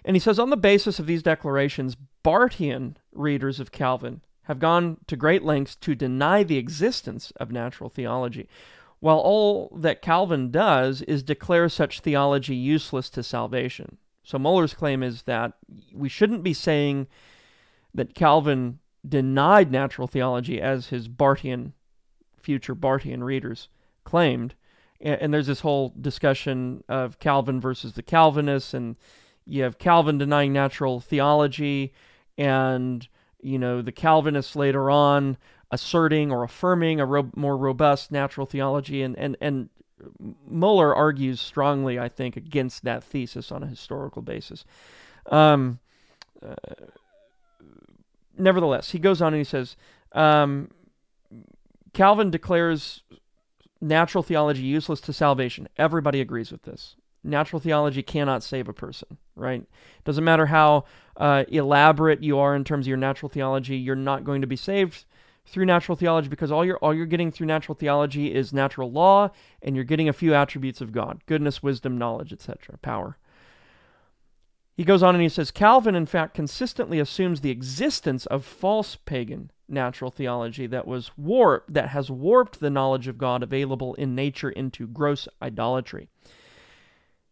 And 0.05 0.15
he 0.15 0.21
says, 0.21 0.39
on 0.39 0.51
the 0.51 0.57
basis 0.57 0.99
of 0.99 1.07
these 1.07 1.23
declarations, 1.23 1.97
Barthian 2.25 2.97
readers 3.13 3.59
of 3.59 3.73
Calvin 3.73 4.23
have 4.43 4.59
gone 4.59 4.99
to 5.09 5.17
great 5.17 5.43
lengths 5.43 5.75
to 5.77 5.95
deny 5.95 6.43
the 6.43 6.59
existence 6.59 7.33
of 7.37 7.51
natural 7.51 7.91
theology, 7.91 8.49
while 9.01 9.19
all 9.19 9.77
that 9.77 10.03
Calvin 10.03 10.51
does 10.51 11.03
is 11.03 11.23
declare 11.23 11.69
such 11.69 12.01
theology 12.01 12.55
useless 12.55 13.11
to 13.11 13.23
salvation. 13.23 13.99
So 14.27 14.41
Muller's 14.41 14.75
claim 14.75 15.05
is 15.05 15.23
that 15.23 15.53
we 15.95 16.09
shouldn't 16.09 16.43
be 16.43 16.53
saying 16.53 17.07
that 17.95 18.17
Calvin 18.17 18.81
denied 19.09 19.71
natural 19.71 20.09
theology 20.09 20.61
as 20.61 20.89
his 20.89 21.07
Barthian, 21.07 21.75
future 22.37 22.75
Barthian 22.75 23.23
readers 23.23 23.69
claimed. 24.03 24.57
And, 25.01 25.33
there's 25.33 25.47
this 25.47 25.61
whole 25.61 25.95
discussion 26.01 26.83
of 26.89 27.21
Calvin 27.21 27.61
versus 27.61 27.93
the 27.93 28.03
Calvinists 28.03 28.75
and 28.75 28.97
you 29.45 29.63
have 29.63 29.79
Calvin 29.79 30.19
denying 30.19 30.53
natural 30.53 30.99
theology, 30.99 31.93
and 32.37 33.07
you 33.41 33.61
know 33.61 33.81
the 33.81 33.93
Calvinists 33.93 34.57
later 34.57 34.91
on 34.91 35.37
asserting 35.71 36.33
or 36.33 36.43
affirming 36.43 36.99
a 36.99 37.07
ro- 37.07 37.31
more 37.37 37.57
robust 37.57 38.11
natural 38.11 38.45
theology, 38.45 39.03
and 39.03 39.17
and 39.17 39.37
and 39.41 39.69
Muller 40.47 40.95
argues 40.95 41.41
strongly, 41.41 41.99
I 41.99 42.09
think, 42.09 42.37
against 42.37 42.85
that 42.85 43.03
thesis 43.03 43.51
on 43.51 43.63
a 43.63 43.67
historical 43.67 44.23
basis. 44.23 44.65
Um, 45.27 45.79
uh, 46.47 46.55
nevertheless, 48.37 48.91
he 48.91 48.99
goes 48.99 49.23
on 49.23 49.29
and 49.29 49.41
he 49.41 49.45
says, 49.45 49.77
um, 50.13 50.71
Calvin 51.93 52.31
declares 52.31 53.03
natural 53.81 54.23
theology 54.23 54.63
useless 54.63 55.01
to 55.03 55.13
salvation. 55.13 55.69
Everybody 55.77 56.21
agrees 56.21 56.53
with 56.53 56.63
this 56.63 56.97
natural 57.27 57.61
theology 57.61 58.03
cannot 58.03 58.43
save 58.43 58.69
a 58.69 58.73
person, 58.73 59.19
right? 59.35 59.65
Doesn't 60.05 60.25
matter 60.25 60.47
how 60.47 60.85
uh, 61.17 61.45
elaborate 61.49 62.23
you 62.23 62.39
are 62.39 62.55
in 62.55 62.65
terms 62.65 62.87
of 62.87 62.89
your 62.89 62.97
natural 62.97 63.29
theology, 63.29 63.77
you're 63.77 63.97
not 63.97 64.25
going 64.25 64.41
to 64.41 64.47
be 64.47 64.57
saved 64.57 65.05
through 65.47 65.65
natural 65.65 65.97
theology 65.97 66.29
because 66.29 66.51
all 66.51 66.65
you're 66.65 66.79
all 66.79 66.95
you're 66.95 67.07
getting 67.07 67.31
through 67.31 67.47
natural 67.47 67.75
theology 67.75 68.35
is 68.35 68.53
natural 68.53 68.91
law, 68.91 69.31
and 69.63 69.75
you're 69.75 69.85
getting 69.85 70.09
a 70.09 70.13
few 70.13 70.35
attributes 70.35 70.81
of 70.81 70.93
God: 70.93 71.23
goodness, 71.27 71.63
wisdom, 71.63 71.97
knowledge, 71.97 72.33
etc., 72.33 72.77
power. 72.79 73.17
He 74.77 74.85
goes 74.85 75.03
on 75.03 75.15
and 75.15 75.23
he 75.23 75.31
says 75.31 75.51
Calvin, 75.51 75.95
in 75.95 76.05
fact, 76.05 76.35
consistently 76.35 76.99
assumes 76.99 77.41
the 77.41 77.51
existence 77.51 78.27
of 78.27 78.45
false 78.45 78.97
pagan 78.97 79.51
natural 79.69 80.11
theology 80.11 80.67
that 80.67 80.87
was 80.87 81.11
warped, 81.17 81.73
that 81.73 81.89
has 81.89 82.11
warped 82.11 82.61
the 82.61 82.71
knowledge 82.71 83.09
of 83.09 83.19
God 83.19 83.43
available 83.43 83.95
in 83.95 84.15
nature 84.15 84.51
into 84.51 84.87
gross 84.87 85.29
idolatry. 85.41 86.09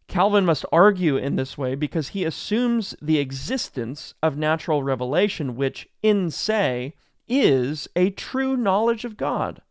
Calvin 0.08 0.44
must 0.44 0.66
argue 0.72 1.16
in 1.16 1.36
this 1.36 1.56
way 1.56 1.74
because 1.74 2.08
he 2.08 2.24
assumes 2.24 2.94
the 3.00 3.18
existence 3.18 4.14
of 4.22 4.36
natural 4.36 4.82
revelation, 4.82 5.56
which 5.56 5.88
in 6.02 6.30
se 6.30 6.94
is 7.28 7.88
a 7.96 8.10
true 8.10 8.56
knowledge 8.56 9.04
of 9.04 9.16
God. 9.16 9.62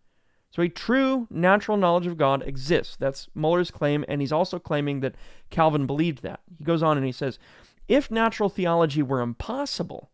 So 0.51 0.61
a 0.61 0.69
true 0.69 1.27
natural 1.31 1.77
knowledge 1.77 2.05
of 2.05 2.17
God 2.17 2.43
exists. 2.43 2.95
That's 2.95 3.27
Muller's 3.33 3.71
claim, 3.71 4.05
and 4.07 4.21
he's 4.21 4.31
also 4.31 4.59
claiming 4.59 4.99
that 4.99 5.15
Calvin 5.49 5.87
believed 5.87 6.21
that. 6.21 6.41
He 6.57 6.63
goes 6.63 6.83
on 6.83 6.95
and 6.95 7.05
he 7.05 7.11
says, 7.11 7.39
if 7.87 8.11
natural 8.11 8.49
theology 8.49 9.01
were 9.01 9.21
impossible, 9.21 10.11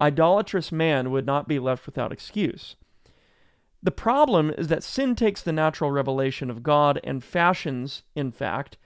idolatrous 0.00 0.72
man 0.72 1.10
would 1.10 1.26
not 1.26 1.46
be 1.46 1.58
left 1.58 1.86
without 1.86 2.12
excuse. 2.12 2.76
The 3.82 3.90
problem 3.90 4.50
is 4.56 4.68
that 4.68 4.82
sin 4.82 5.14
takes 5.14 5.42
the 5.42 5.52
natural 5.52 5.90
revelation 5.90 6.50
of 6.50 6.62
God 6.62 6.98
and 7.04 7.22
fashions, 7.22 8.02
in 8.14 8.32
fact, 8.32 8.78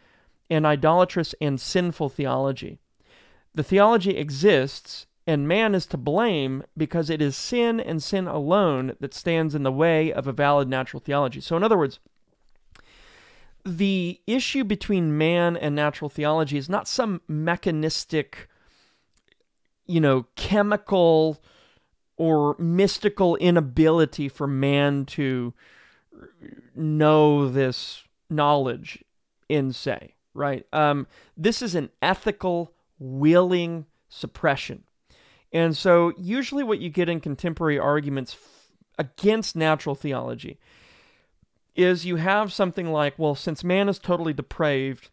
an 0.50 0.66
idolatrous 0.66 1.34
and 1.40 1.60
sinful 1.60 2.08
theology. 2.08 2.80
The 3.54 3.62
theology 3.62 4.16
exists, 4.16 5.06
and 5.30 5.46
man 5.46 5.76
is 5.76 5.86
to 5.86 5.96
blame 5.96 6.64
because 6.76 7.08
it 7.08 7.22
is 7.22 7.36
sin 7.36 7.78
and 7.78 8.02
sin 8.02 8.26
alone 8.26 8.96
that 8.98 9.14
stands 9.14 9.54
in 9.54 9.62
the 9.62 9.70
way 9.70 10.12
of 10.12 10.26
a 10.26 10.32
valid 10.32 10.68
natural 10.68 10.98
theology. 10.98 11.40
So, 11.40 11.56
in 11.56 11.62
other 11.62 11.78
words, 11.78 12.00
the 13.64 14.20
issue 14.26 14.64
between 14.64 15.16
man 15.16 15.56
and 15.56 15.76
natural 15.76 16.08
theology 16.08 16.56
is 16.56 16.68
not 16.68 16.88
some 16.88 17.20
mechanistic, 17.28 18.48
you 19.86 20.00
know, 20.00 20.26
chemical 20.34 21.40
or 22.16 22.56
mystical 22.58 23.36
inability 23.36 24.28
for 24.28 24.48
man 24.48 25.06
to 25.06 25.54
know 26.74 27.48
this 27.48 28.02
knowledge 28.28 29.04
in 29.48 29.72
se, 29.72 30.14
right? 30.34 30.66
Um, 30.72 31.06
this 31.36 31.62
is 31.62 31.76
an 31.76 31.90
ethical, 32.02 32.72
willing 32.98 33.86
suppression. 34.08 34.82
And 35.52 35.76
so, 35.76 36.12
usually, 36.16 36.62
what 36.62 36.80
you 36.80 36.90
get 36.90 37.08
in 37.08 37.20
contemporary 37.20 37.78
arguments 37.78 38.34
f- 38.34 38.70
against 38.98 39.56
natural 39.56 39.94
theology 39.94 40.58
is 41.74 42.06
you 42.06 42.16
have 42.16 42.52
something 42.52 42.92
like, 42.92 43.18
well, 43.18 43.34
since 43.34 43.64
man 43.64 43.88
is 43.88 43.98
totally 43.98 44.32
depraved, 44.32 45.10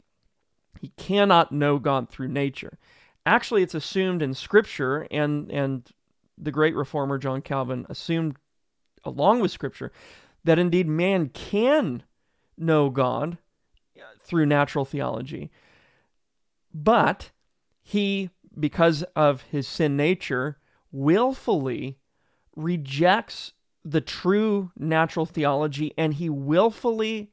he 0.80 0.90
cannot 0.98 1.52
know 1.52 1.80
God 1.80 2.10
through 2.10 2.28
nature. 2.28 2.78
Actually, 3.26 3.64
it's 3.64 3.76
assumed 3.76 4.22
in 4.22 4.34
Scripture, 4.34 5.08
and, 5.12 5.52
and 5.52 5.90
the 6.38 6.52
great 6.52 6.76
reformer 6.76 7.18
John 7.18 7.42
Calvin 7.42 7.86
assumed 7.90 8.38
along 9.04 9.40
with 9.40 9.52
Scripture 9.52 9.92
that 10.44 10.60
indeed 10.60 10.88
man 10.88 11.30
can 11.30 12.04
know 12.58 12.90
God 12.90 13.38
uh, 13.98 14.02
through 14.24 14.46
natural 14.46 14.86
theology. 14.86 15.52
But 16.74 17.32
he, 17.82 18.30
because 18.60 19.04
of 19.16 19.44
his 19.44 19.68
sin 19.68 19.96
nature, 19.96 20.58
willfully 20.92 22.00
rejects 22.56 23.54
the 23.84 24.02
true 24.02 24.72
natural 24.78 25.26
theology 25.26 25.94
and 25.98 26.16
he 26.16 26.30
willfully, 26.30 27.32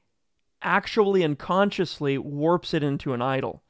actually, 0.63 1.23
and 1.23 1.39
consciously 1.39 2.19
warps 2.19 2.75
it 2.75 2.83
into 2.83 3.13
an 3.13 3.23
idol. 3.23 3.63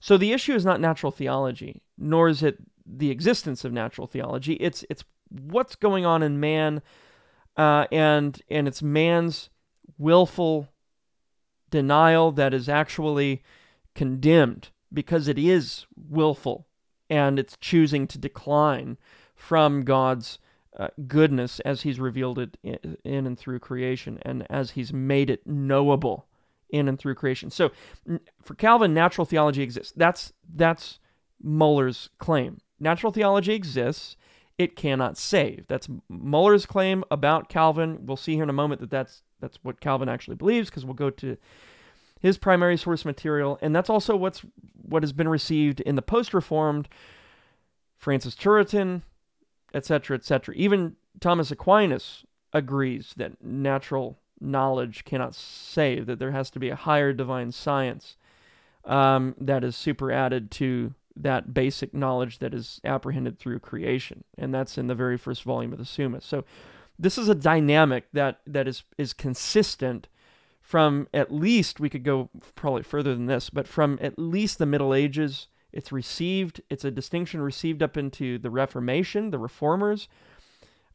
So 0.00 0.16
the 0.16 0.32
issue 0.32 0.54
is 0.54 0.64
not 0.64 0.80
natural 0.80 1.12
theology, 1.12 1.82
nor 1.96 2.28
is 2.28 2.42
it 2.42 2.58
the 2.84 3.10
existence 3.10 3.64
of 3.64 3.72
natural 3.72 4.06
theology. 4.06 4.54
It's 4.54 4.84
it's 4.90 5.04
what's 5.30 5.76
going 5.76 6.04
on 6.04 6.22
in 6.22 6.40
man 6.40 6.82
uh, 7.56 7.86
and 7.92 8.40
and 8.50 8.66
it's 8.66 8.82
man's 8.82 9.48
willful 9.98 10.68
denial 11.70 12.32
that 12.32 12.52
is 12.52 12.68
actually 12.68 13.42
condemned 13.94 14.70
because 14.92 15.28
it 15.28 15.38
is 15.38 15.86
willful 15.96 16.66
and 17.12 17.38
it's 17.38 17.58
choosing 17.60 18.06
to 18.06 18.16
decline 18.16 18.96
from 19.34 19.82
God's 19.82 20.38
uh, 20.78 20.88
goodness 21.06 21.60
as 21.60 21.82
He's 21.82 22.00
revealed 22.00 22.38
it 22.38 22.56
in, 22.62 22.96
in 23.04 23.26
and 23.26 23.38
through 23.38 23.58
creation 23.58 24.18
and 24.22 24.46
as 24.48 24.70
He's 24.70 24.94
made 24.94 25.28
it 25.28 25.46
knowable 25.46 26.26
in 26.70 26.88
and 26.88 26.98
through 26.98 27.16
creation. 27.16 27.50
So, 27.50 27.70
for 28.42 28.54
Calvin, 28.54 28.94
natural 28.94 29.26
theology 29.26 29.62
exists. 29.62 29.92
That's 29.94 30.32
that's 30.54 31.00
Muller's 31.42 32.08
claim. 32.18 32.62
Natural 32.80 33.12
theology 33.12 33.52
exists. 33.52 34.16
It 34.56 34.74
cannot 34.74 35.18
save. 35.18 35.66
That's 35.68 35.88
Muller's 36.08 36.64
claim 36.64 37.04
about 37.10 37.50
Calvin. 37.50 38.06
We'll 38.06 38.16
see 38.16 38.34
here 38.34 38.44
in 38.44 38.50
a 38.50 38.54
moment 38.54 38.80
that 38.80 38.90
that's 38.90 39.22
that's 39.38 39.58
what 39.62 39.82
Calvin 39.82 40.08
actually 40.08 40.36
believes 40.36 40.70
because 40.70 40.86
we'll 40.86 40.94
go 40.94 41.10
to 41.10 41.36
his 42.22 42.38
primary 42.38 42.76
source 42.76 43.04
material, 43.04 43.58
and 43.60 43.74
that's 43.74 43.90
also 43.90 44.14
what's 44.14 44.42
what 44.80 45.02
has 45.02 45.12
been 45.12 45.28
received 45.28 45.80
in 45.80 45.96
the 45.96 46.02
post-reformed 46.02 46.88
Francis 47.96 48.36
Turretin, 48.36 49.02
etc., 49.74 50.16
etc. 50.16 50.54
Even 50.54 50.94
Thomas 51.18 51.50
Aquinas 51.50 52.24
agrees 52.52 53.12
that 53.16 53.42
natural 53.42 54.20
knowledge 54.40 55.04
cannot 55.04 55.34
save; 55.34 56.06
that 56.06 56.20
there 56.20 56.30
has 56.30 56.48
to 56.50 56.60
be 56.60 56.68
a 56.68 56.76
higher 56.76 57.12
divine 57.12 57.50
science 57.50 58.16
um, 58.84 59.34
that 59.40 59.64
is 59.64 59.74
superadded 59.74 60.52
to 60.52 60.94
that 61.16 61.52
basic 61.52 61.92
knowledge 61.92 62.38
that 62.38 62.54
is 62.54 62.80
apprehended 62.84 63.40
through 63.40 63.58
creation, 63.58 64.22
and 64.38 64.54
that's 64.54 64.78
in 64.78 64.86
the 64.86 64.94
very 64.94 65.18
first 65.18 65.42
volume 65.42 65.72
of 65.72 65.78
the 65.80 65.84
Summa. 65.84 66.20
So, 66.20 66.44
this 67.00 67.18
is 67.18 67.28
a 67.28 67.34
dynamic 67.34 68.04
that 68.12 68.42
that 68.46 68.68
is 68.68 68.84
is 68.96 69.12
consistent 69.12 70.06
from 70.72 71.06
at 71.12 71.30
least 71.30 71.80
we 71.80 71.90
could 71.90 72.02
go 72.02 72.30
probably 72.54 72.82
further 72.82 73.14
than 73.14 73.26
this, 73.26 73.50
but 73.50 73.68
from 73.68 73.98
at 74.00 74.18
least 74.18 74.56
the 74.56 74.64
Middle 74.64 74.94
Ages, 74.94 75.48
it's 75.70 75.92
received. 75.92 76.62
It's 76.70 76.82
a 76.82 76.90
distinction 76.90 77.42
received 77.42 77.82
up 77.82 77.98
into 77.98 78.38
the 78.38 78.48
Reformation, 78.48 79.32
the 79.32 79.38
Reformers, 79.38 80.08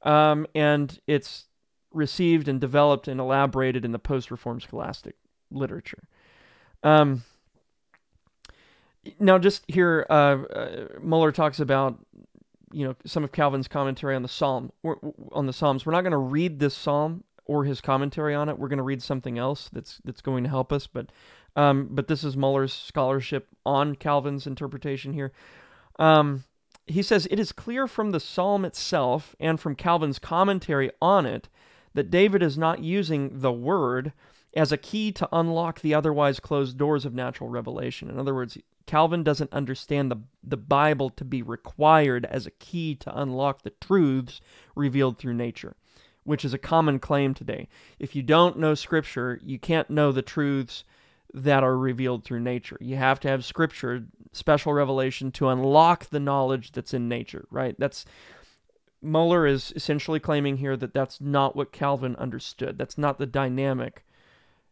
um, 0.02 0.48
and 0.56 1.00
it's 1.06 1.46
received 1.94 2.48
and 2.48 2.60
developed 2.60 3.08
and 3.08 3.20
elaborated 3.20 3.86
in 3.86 3.92
the 3.92 4.00
post-Reform 4.00 4.62
scholastic 4.62 5.14
literature. 5.52 6.08
Um, 6.82 7.24
now, 9.20 9.38
just 9.38 9.64
here, 9.68 10.08
uh, 10.10 10.14
uh, 10.42 10.88
Muller 11.00 11.32
talks 11.32 11.60
about 11.60 12.04
you 12.72 12.84
know 12.84 12.96
some 13.06 13.24
of 13.24 13.32
Calvin's 13.32 13.68
commentary 13.68 14.16
on 14.16 14.24
the 14.24 14.28
Psalm 14.28 14.72
on 15.32 15.46
the 15.46 15.54
Psalms. 15.54 15.86
We're 15.86 15.92
not 15.92 16.02
going 16.02 16.14
to 16.14 16.18
read 16.18 16.58
this 16.58 16.74
Psalm 16.74 17.24
or 17.48 17.64
his 17.64 17.82
commentary 17.82 18.36
on 18.36 18.50
it. 18.50 18.60
We're 18.60 18.68
going 18.68 18.78
to 18.78 18.84
read 18.84 19.02
something 19.02 19.38
else 19.38 19.70
that's 19.72 20.00
that's 20.04 20.22
going 20.22 20.44
to 20.44 20.50
help 20.50 20.72
us, 20.72 20.86
but 20.88 21.12
um, 21.56 21.88
but 21.90 22.08
this 22.08 22.24
is 22.24 22.38
Muller's 22.38 22.74
scholarship 22.74 23.48
on 23.66 23.96
Calvin's 23.96 24.46
interpretation 24.46 25.14
here. 25.14 25.32
Um, 25.98 26.44
he 26.86 27.02
says 27.02 27.28
it 27.32 27.40
is 27.40 27.52
clear 27.52 27.88
from 27.88 28.12
the 28.12 28.20
psalm 28.20 28.64
itself 28.64 29.36
and 29.40 29.60
from 29.60 29.76
Calvin's 29.76 30.20
commentary 30.20 30.92
on 31.02 31.26
it 31.26 31.50
that 31.94 32.12
David 32.12 32.44
is 32.44 32.58
not 32.58 32.84
using 32.84 33.40
the 33.42 33.52
word 33.52 34.14
as 34.56 34.72
a 34.72 34.78
key 34.78 35.12
to 35.12 35.28
unlock 35.32 35.82
the 35.82 35.94
otherwise 35.94 36.40
closed 36.40 36.78
doors 36.78 37.06
of 37.06 37.14
natural 37.14 37.50
revelation. 37.50 38.10
In 38.10 38.20
other 38.20 38.34
words, 38.34 38.58
Calvin 38.86 39.24
doesn't 39.24 39.52
understand 39.52 40.10
the, 40.10 40.18
the 40.44 40.58
Bible 40.58 41.10
to 41.10 41.26
be 41.26 41.42
required 41.42 42.26
as 42.26 42.46
a 42.46 42.52
key 42.52 42.96
to 42.96 43.20
unlock 43.20 43.64
the 43.64 43.74
truths 43.82 44.40
revealed 44.76 45.18
through 45.18 45.34
nature 45.34 45.76
which 46.28 46.44
is 46.44 46.54
a 46.54 46.58
common 46.58 47.00
claim 47.00 47.34
today. 47.34 47.70
If 48.00 48.14
you 48.14 48.22
don't 48.22 48.60
know 48.60 48.76
Scripture, 48.76 49.40
you 49.42 49.58
can't 49.58 49.90
know 49.90 50.12
the 50.12 50.22
truths 50.22 50.84
that 51.34 51.64
are 51.64 51.78
revealed 51.78 52.26
through 52.26 52.42
nature. 52.42 52.78
You 52.82 52.98
have 52.98 53.22
to 53.22 53.30
have 53.30 53.46
Scripture, 53.46 54.08
special 54.34 54.74
revelation, 54.74 55.32
to 55.32 55.48
unlock 55.48 56.10
the 56.10 56.20
knowledge 56.20 56.74
that's 56.74 56.94
in 56.94 57.08
nature, 57.08 57.48
right? 57.50 57.76
That's 57.80 58.04
Muller 59.02 59.48
is 59.48 59.72
essentially 59.74 60.20
claiming 60.20 60.58
here 60.58 60.76
that 60.76 60.94
that's 60.94 61.22
not 61.22 61.56
what 61.56 61.72
Calvin 61.72 62.18
understood. 62.18 62.78
That's 62.78 62.98
not 62.98 63.20
the 63.20 63.26
dynamic 63.26 64.04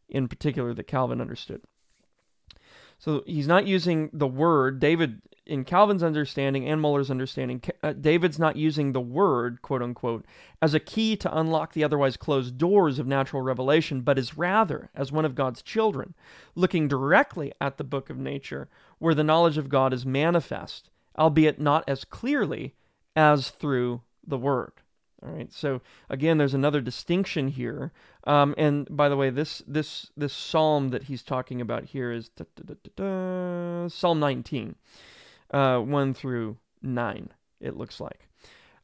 in 0.09 0.27
particular 0.27 0.73
that 0.73 0.87
Calvin 0.87 1.21
understood. 1.21 1.61
So 2.99 3.23
he's 3.25 3.47
not 3.47 3.65
using 3.65 4.09
the 4.11 4.27
word. 4.27 4.81
David 4.81 5.21
in 5.45 5.63
Calvin's 5.63 6.03
understanding 6.03 6.67
and 6.67 6.81
Muller's 6.81 7.11
understanding, 7.11 7.61
uh, 7.83 7.93
David's 7.93 8.39
not 8.39 8.55
using 8.55 8.91
the 8.91 9.01
word, 9.01 9.61
quote 9.61 9.81
unquote, 9.81 10.25
as 10.61 10.73
a 10.73 10.79
key 10.79 11.15
to 11.17 11.37
unlock 11.37 11.73
the 11.73 11.83
otherwise 11.83 12.17
closed 12.17 12.57
doors 12.57 12.99
of 12.99 13.07
natural 13.07 13.41
revelation, 13.41 14.01
but 14.01 14.17
is 14.17 14.37
rather, 14.37 14.89
as 14.95 15.11
one 15.11 15.25
of 15.25 15.35
God's 15.35 15.61
children, 15.61 16.15
looking 16.55 16.87
directly 16.87 17.53
at 17.61 17.77
the 17.77 17.83
book 17.83 18.09
of 18.09 18.17
nature 18.17 18.67
where 18.97 19.15
the 19.15 19.23
knowledge 19.23 19.57
of 19.57 19.69
God 19.69 19.93
is 19.93 20.05
manifest, 20.05 20.89
albeit 21.17 21.59
not 21.59 21.83
as 21.87 22.05
clearly 22.05 22.73
as 23.15 23.49
through 23.49 24.01
the 24.25 24.37
word. 24.37 24.71
All 25.23 25.31
right. 25.31 25.51
So 25.51 25.81
again, 26.09 26.37
there's 26.37 26.53
another 26.53 26.81
distinction 26.81 27.49
here. 27.49 27.91
Um, 28.25 28.53
and 28.57 28.87
by 28.89 29.09
the 29.09 29.17
way, 29.17 29.29
this 29.29 29.63
this 29.67 30.11
this 30.17 30.33
psalm 30.33 30.89
that 30.89 31.03
he's 31.03 31.23
talking 31.23 31.61
about 31.61 31.85
here 31.85 32.11
is 32.11 32.29
da, 32.29 32.45
da, 32.55 32.75
da, 32.95 33.87
Psalm 33.87 34.19
19 34.19 34.75
uh, 35.55 35.79
1 35.79 36.13
through 36.13 36.57
9, 36.81 37.29
it 37.61 37.77
looks 37.77 38.01
like. 38.01 38.27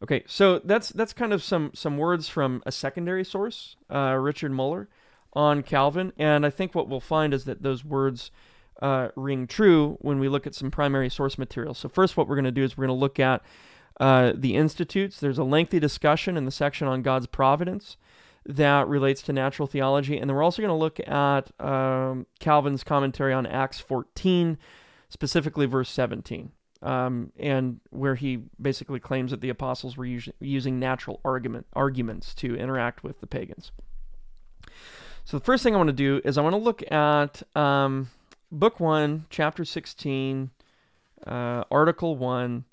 Okay, 0.02 0.24
so 0.26 0.60
that's 0.60 0.90
that's 0.90 1.14
kind 1.14 1.32
of 1.32 1.44
some 1.44 1.72
some 1.76 1.98
words 1.98 2.28
from 2.28 2.64
a 2.66 2.72
secondary 2.72 3.24
source, 3.24 3.76
uh, 3.94 4.18
Richard 4.20 4.52
Muller, 4.52 4.90
on 5.34 5.62
Calvin, 5.62 6.12
and 6.18 6.44
I 6.44 6.50
think 6.50 6.74
what 6.74 6.90
we'll 6.90 7.00
find 7.00 7.36
is 7.36 7.46
that 7.46 7.62
those 7.62 7.86
words 7.86 8.32
uh, 8.82 9.10
ring 9.16 9.46
true 9.46 9.98
when 10.02 10.18
we 10.18 10.28
look 10.28 10.48
at 10.48 10.56
some 10.56 10.72
primary 10.72 11.08
source 11.10 11.38
material. 11.38 11.76
So 11.76 11.88
first, 11.88 12.18
what 12.18 12.28
we're 12.28 12.36
going 12.36 12.46
to 12.46 12.52
do 12.52 12.64
is 12.64 12.76
we're 12.76 12.88
going 12.88 12.98
to 12.98 13.00
look 13.00 13.20
at 13.20 13.44
uh, 14.00 14.32
the 14.34 14.56
institutes. 14.56 15.20
There's 15.20 15.38
a 15.38 15.44
lengthy 15.44 15.80
discussion 15.80 16.36
in 16.36 16.46
the 16.46 16.52
section 16.52 16.88
on 16.88 17.04
God's 17.04 17.28
providence 17.28 17.98
that 18.44 18.88
relates 18.88 19.22
to 19.24 19.34
natural 19.34 19.68
theology, 19.68 20.18
and 20.18 20.28
then 20.28 20.36
we're 20.36 20.42
also 20.42 20.64
going 20.64 20.70
to 20.70 20.74
look 20.74 21.00
at 21.08 21.52
um, 21.64 22.26
Calvin's 22.40 22.84
commentary 22.84 23.34
on 23.34 23.46
Acts 23.46 23.80
14 23.80 24.58
specifically 25.12 25.66
verse 25.66 25.90
17, 25.90 26.52
um, 26.82 27.32
and 27.38 27.80
where 27.90 28.16
he 28.16 28.44
basically 28.62 29.00
claims 29.00 29.32
that 29.32 29.42
the 29.42 29.50
apostles 29.50 29.98
were 29.98 30.06
us- 30.06 30.30
using 30.40 30.80
natural 30.80 31.20
argument 31.24 31.68
arguments 31.74 32.34
to 32.36 32.56
interact 32.56 33.04
with 33.04 33.20
the 33.20 33.28
pagans. 33.28 33.72
So 35.24 35.38
the 35.38 35.44
first 35.44 35.64
thing 35.64 35.74
I 35.76 35.78
want 35.78 35.90
to 35.90 35.94
do 35.94 36.22
is 36.24 36.38
I 36.38 36.42
want 36.42 36.54
to 36.54 36.58
look 36.58 36.90
at 36.92 37.44
um, 37.56 38.10
book 38.52 38.80
one, 38.80 39.26
chapter 39.30 39.64
16, 39.64 40.50
uh, 41.26 41.64
article 41.70 42.16
one. 42.16 42.66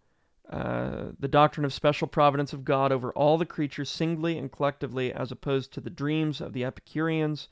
Uh, 0.49 1.11
the 1.21 1.29
doctrine 1.29 1.66
of 1.66 1.75
special 1.75 2.09
providence 2.09 2.55
of 2.55 2.64
God 2.64 2.90
over 2.90 3.12
all 3.12 3.37
the 3.37 3.44
creatures 3.44 3.90
singly 3.90 4.38
and 4.38 4.51
collectively, 4.51 5.12
as 5.12 5.31
opposed 5.31 5.75
to 5.75 5.81
the 5.83 5.90
dreams 5.90 6.40
of 6.40 6.55
the 6.55 6.64
Epicureans, 6.64 7.49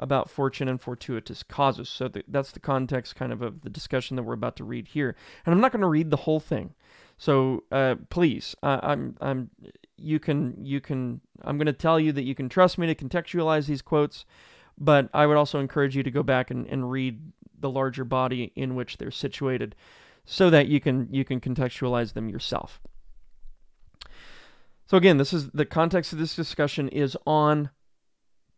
about 0.00 0.30
fortune 0.30 0.66
and 0.66 0.80
fortuitous 0.80 1.44
causes. 1.44 1.88
So 1.88 2.08
the, 2.08 2.24
that's 2.26 2.50
the 2.50 2.58
context 2.58 3.14
kind 3.14 3.32
of 3.32 3.42
of 3.42 3.60
the 3.60 3.70
discussion 3.70 4.16
that 4.16 4.24
we're 4.24 4.34
about 4.34 4.56
to 4.56 4.64
read 4.64 4.88
here. 4.88 5.14
And 5.44 5.54
I'm 5.54 5.60
not 5.60 5.70
going 5.70 5.82
to 5.82 5.86
read 5.86 6.10
the 6.10 6.16
whole 6.16 6.40
thing. 6.40 6.74
So 7.18 7.64
uh, 7.70 7.96
please, 8.08 8.56
uh, 8.62 8.80
I'm 8.82 9.16
I'm 9.20 9.50
you 9.96 10.18
can 10.18 10.64
you 10.64 10.80
can 10.80 11.20
I'm 11.42 11.58
going 11.58 11.66
to 11.66 11.72
tell 11.72 12.00
you 12.00 12.12
that 12.12 12.24
you 12.24 12.34
can 12.34 12.48
trust 12.48 12.78
me 12.78 12.86
to 12.86 12.94
contextualize 12.94 13.66
these 13.66 13.82
quotes, 13.82 14.24
but 14.78 15.10
I 15.12 15.26
would 15.26 15.36
also 15.36 15.60
encourage 15.60 15.94
you 15.94 16.02
to 16.02 16.10
go 16.10 16.22
back 16.22 16.50
and, 16.50 16.66
and 16.66 16.90
read 16.90 17.20
the 17.58 17.70
larger 17.70 18.04
body 18.04 18.52
in 18.56 18.74
which 18.74 18.96
they're 18.96 19.10
situated, 19.10 19.76
so 20.24 20.48
that 20.48 20.68
you 20.68 20.80
can 20.80 21.08
you 21.12 21.26
can 21.26 21.40
contextualize 21.40 22.14
them 22.14 22.30
yourself. 22.30 22.80
So 24.86 24.96
again, 24.96 25.18
this 25.18 25.34
is 25.34 25.50
the 25.50 25.66
context 25.66 26.14
of 26.14 26.18
this 26.18 26.34
discussion 26.34 26.88
is 26.88 27.18
on 27.26 27.68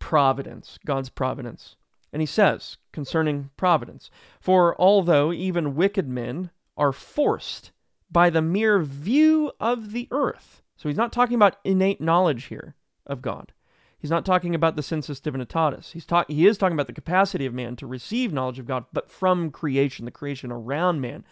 providence, 0.02 0.80
God's 0.84 1.10
providence. 1.10 1.76
And 2.12 2.20
he 2.20 2.26
says 2.26 2.76
concerning 2.90 3.50
providence, 3.56 4.10
For 4.40 4.78
although 4.80 5.32
even 5.32 5.76
wicked 5.76 6.08
men 6.08 6.50
are 6.76 6.92
forced 6.92 7.70
by 8.10 8.28
the 8.28 8.42
mere 8.42 8.80
view 8.80 9.52
of 9.60 9.92
the 9.92 10.08
earth, 10.10 10.60
so 10.76 10.88
he's 10.88 10.98
not 10.98 11.12
talking 11.12 11.36
about 11.36 11.58
innate 11.62 12.00
knowledge 12.00 12.46
here 12.46 12.74
of 13.06 13.22
God. 13.22 13.52
He's 13.96 14.10
not 14.10 14.26
talking 14.26 14.56
about 14.56 14.74
the 14.74 14.82
sensus 14.82 15.20
divinitatis. 15.20 15.92
He's 15.92 16.04
talk, 16.04 16.28
he 16.28 16.48
is 16.48 16.58
talking 16.58 16.74
about 16.74 16.88
the 16.88 16.92
capacity 16.92 17.46
of 17.46 17.54
man 17.54 17.76
to 17.76 17.86
receive 17.86 18.32
knowledge 18.32 18.58
of 18.58 18.66
God, 18.66 18.86
but 18.92 19.08
from 19.08 19.52
creation, 19.52 20.04
the 20.04 20.10
creation 20.10 20.50
around 20.50 21.00
man. 21.00 21.24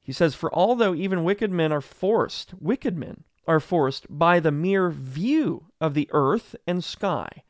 He 0.00 0.12
says, 0.12 0.34
For 0.34 0.52
although 0.52 0.96
even 0.96 1.22
wicked 1.22 1.52
men 1.52 1.70
are 1.70 1.80
forced, 1.80 2.54
wicked 2.60 2.98
men 2.98 3.22
are 3.46 3.60
forced 3.60 4.06
by 4.10 4.40
the 4.40 4.50
mere 4.50 4.90
view 4.90 5.66
of 5.80 5.94
the 5.94 6.10
earth 6.12 6.56
and 6.66 6.82
sky 6.82 7.44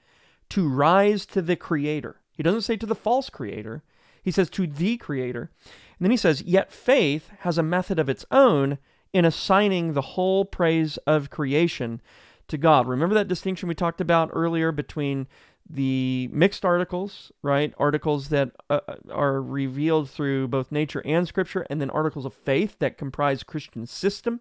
to 0.53 0.69
rise 0.69 1.25
to 1.25 1.41
the 1.41 1.57
Creator. 1.57 2.17
He 2.37 2.43
doesn't 2.43 2.61
say 2.61 2.77
to 2.77 2.85
the 2.85 2.95
false 2.95 3.31
Creator, 3.31 3.83
he 4.23 4.31
says 4.31 4.51
to 4.51 4.67
the 4.67 4.99
Creator. 4.99 5.51
And 5.99 6.05
then 6.05 6.11
he 6.11 6.17
says, 6.19 6.43
Yet 6.43 6.71
faith 6.71 7.31
has 7.39 7.57
a 7.57 7.63
method 7.63 7.99
of 7.99 8.11
its 8.11 8.27
own 8.31 8.77
in 9.15 9.25
assigning 9.25 9.95
the 9.95 10.03
whole 10.03 10.45
praise 10.45 10.99
of 11.07 11.31
creation 11.31 12.03
to 12.49 12.59
God. 12.59 12.87
Remember 12.87 13.15
that 13.15 13.29
distinction 13.29 13.67
we 13.67 13.75
talked 13.75 14.03
about 14.03 14.29
earlier 14.35 14.73
between 14.73 15.27
the 15.69 16.29
mixed 16.31 16.67
articles, 16.67 17.33
right? 17.41 17.73
Articles 17.79 18.29
that 18.29 18.51
uh, 18.69 18.81
uh, 18.87 18.97
are 19.11 19.41
revealed 19.41 20.11
through 20.11 20.49
both 20.49 20.71
nature 20.71 21.01
and 21.07 21.27
scripture, 21.27 21.67
and 21.71 21.81
then 21.81 21.89
articles 21.89 22.27
of 22.27 22.35
faith 22.35 22.77
that 22.79 22.99
comprise 22.99 23.43
Christian 23.43 23.87
system 23.87 24.41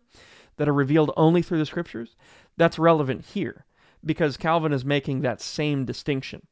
that 0.58 0.67
are 0.67 0.74
revealed 0.74 1.13
only 1.15 1.41
through 1.41 1.60
the 1.60 1.65
scriptures. 1.65 2.17
That's 2.58 2.78
relevant 2.78 3.28
here 3.28 3.63
because 4.06 4.38
Calvin 4.38 4.74
is 4.74 4.86
making 4.86 5.22
that 5.22 5.42
same 5.42 5.86
distinction. 5.86 6.48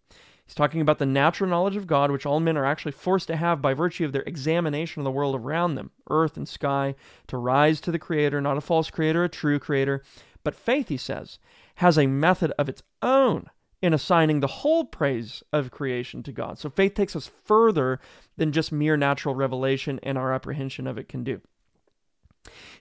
He's 0.46 0.56
talking 0.56 0.82
about 0.82 0.98
the 0.98 1.06
natural 1.06 1.50
knowledge 1.50 1.76
of 1.76 1.86
God, 1.86 2.10
which 2.10 2.26
all 2.26 2.40
men 2.40 2.58
are 2.58 2.66
actually 2.66 2.92
forced 2.94 3.28
to 3.28 3.36
have 3.36 3.62
by 3.62 3.76
virtue 3.76 4.06
of 4.06 4.14
their 4.14 4.24
examination 4.24 5.00
of 5.00 5.04
the 5.04 5.12
world 5.12 5.36
around 5.36 5.76
them, 5.76 5.92
earth 6.10 6.38
and 6.38 6.48
sky, 6.48 6.96
to 7.28 7.38
rise 7.38 7.80
to 7.82 7.92
the 7.92 8.00
Creator, 8.00 8.42
not 8.42 8.58
a 8.58 8.62
false 8.62 8.90
Creator, 8.90 9.24
a 9.24 9.30
true 9.30 9.60
Creator. 9.60 10.02
But 10.44 10.56
faith, 10.56 10.88
he 10.88 10.98
says, 10.98 11.38
has 11.76 11.98
a 11.98 12.08
method 12.08 12.52
of 12.58 12.68
its 12.68 12.82
own 13.04 13.48
in 13.82 13.94
assigning 13.94 14.40
the 14.40 14.48
whole 14.48 14.86
praise 14.86 15.44
of 15.54 15.72
creation 15.72 16.24
to 16.24 16.32
God. 16.32 16.58
So 16.60 16.70
faith 16.70 16.94
takes 16.94 17.16
us 17.16 17.30
further 17.46 18.00
than 18.38 18.52
just 18.52 18.72
mere 18.72 18.98
natural 18.98 19.36
revelation 19.36 20.00
and 20.04 20.18
our 20.18 20.34
apprehension 20.34 20.88
of 20.88 20.98
it 20.98 21.08
can 21.08 21.24
do. 21.24 21.42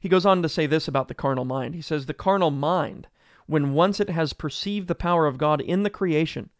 He 0.00 0.08
goes 0.08 0.26
on 0.26 0.42
to 0.42 0.48
say 0.48 0.66
this 0.66 0.88
about 0.88 1.08
the 1.08 1.14
carnal 1.14 1.44
mind. 1.44 1.74
He 1.74 1.82
says, 1.82 2.06
The 2.06 2.14
carnal 2.14 2.50
mind, 2.50 3.08
when 3.48 3.72
once 3.72 3.98
it 3.98 4.10
has 4.10 4.32
perceived 4.32 4.86
the 4.86 4.94
power 4.94 5.26
of 5.26 5.38
God 5.38 5.60
in 5.60 5.82
the 5.82 5.90
creation, 5.90 6.50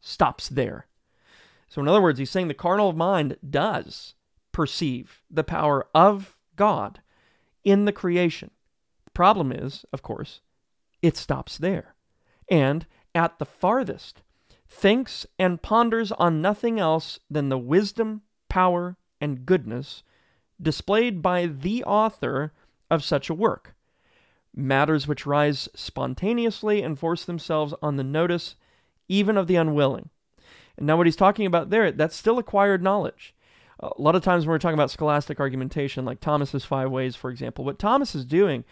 stops 0.00 0.48
there. 0.48 0.86
So, 1.68 1.82
in 1.82 1.88
other 1.88 2.00
words, 2.00 2.18
he's 2.18 2.30
saying 2.30 2.48
the 2.48 2.54
carnal 2.54 2.92
mind 2.92 3.36
does 3.48 4.14
perceive 4.52 5.22
the 5.30 5.44
power 5.44 5.86
of 5.94 6.36
God 6.54 7.00
in 7.64 7.84
the 7.84 7.92
creation. 7.92 8.50
The 9.04 9.10
problem 9.10 9.52
is, 9.52 9.84
of 9.92 10.02
course, 10.02 10.40
it 11.02 11.16
stops 11.16 11.58
there. 11.58 11.94
And 12.48 12.86
at 13.14 13.38
the 13.38 13.44
farthest, 13.44 14.22
thinks 14.68 15.26
and 15.38 15.62
ponders 15.62 16.12
on 16.12 16.40
nothing 16.40 16.78
else 16.80 17.18
than 17.30 17.48
the 17.48 17.58
wisdom, 17.58 18.22
power, 18.48 18.96
and 19.20 19.44
goodness 19.44 20.02
displayed 20.60 21.22
by 21.22 21.46
the 21.46 21.84
author 21.84 22.52
of 22.90 23.04
such 23.04 23.28
a 23.28 23.34
work. 23.34 23.74
Matters 24.56 25.06
which 25.06 25.26
rise 25.26 25.68
spontaneously 25.74 26.82
and 26.82 26.98
force 26.98 27.24
themselves 27.24 27.74
on 27.82 27.96
the 27.96 28.04
notice 28.04 28.56
even 29.06 29.36
of 29.36 29.46
the 29.46 29.56
unwilling. 29.56 30.08
And 30.76 30.86
now, 30.86 30.96
what 30.96 31.06
he's 31.06 31.16
talking 31.16 31.46
about 31.46 31.70
there, 31.70 31.92
that's 31.92 32.16
still 32.16 32.38
acquired 32.38 32.82
knowledge. 32.82 33.34
A 33.80 33.90
lot 33.98 34.16
of 34.16 34.22
times 34.22 34.46
when 34.46 34.52
we're 34.52 34.58
talking 34.58 34.74
about 34.74 34.90
scholastic 34.90 35.38
argumentation, 35.38 36.04
like 36.04 36.20
Thomas's 36.20 36.64
five 36.64 36.90
ways, 36.90 37.14
for 37.14 37.30
example, 37.30 37.64
what 37.64 37.78
Thomas 37.78 38.14
is 38.14 38.24
doing 38.24 38.64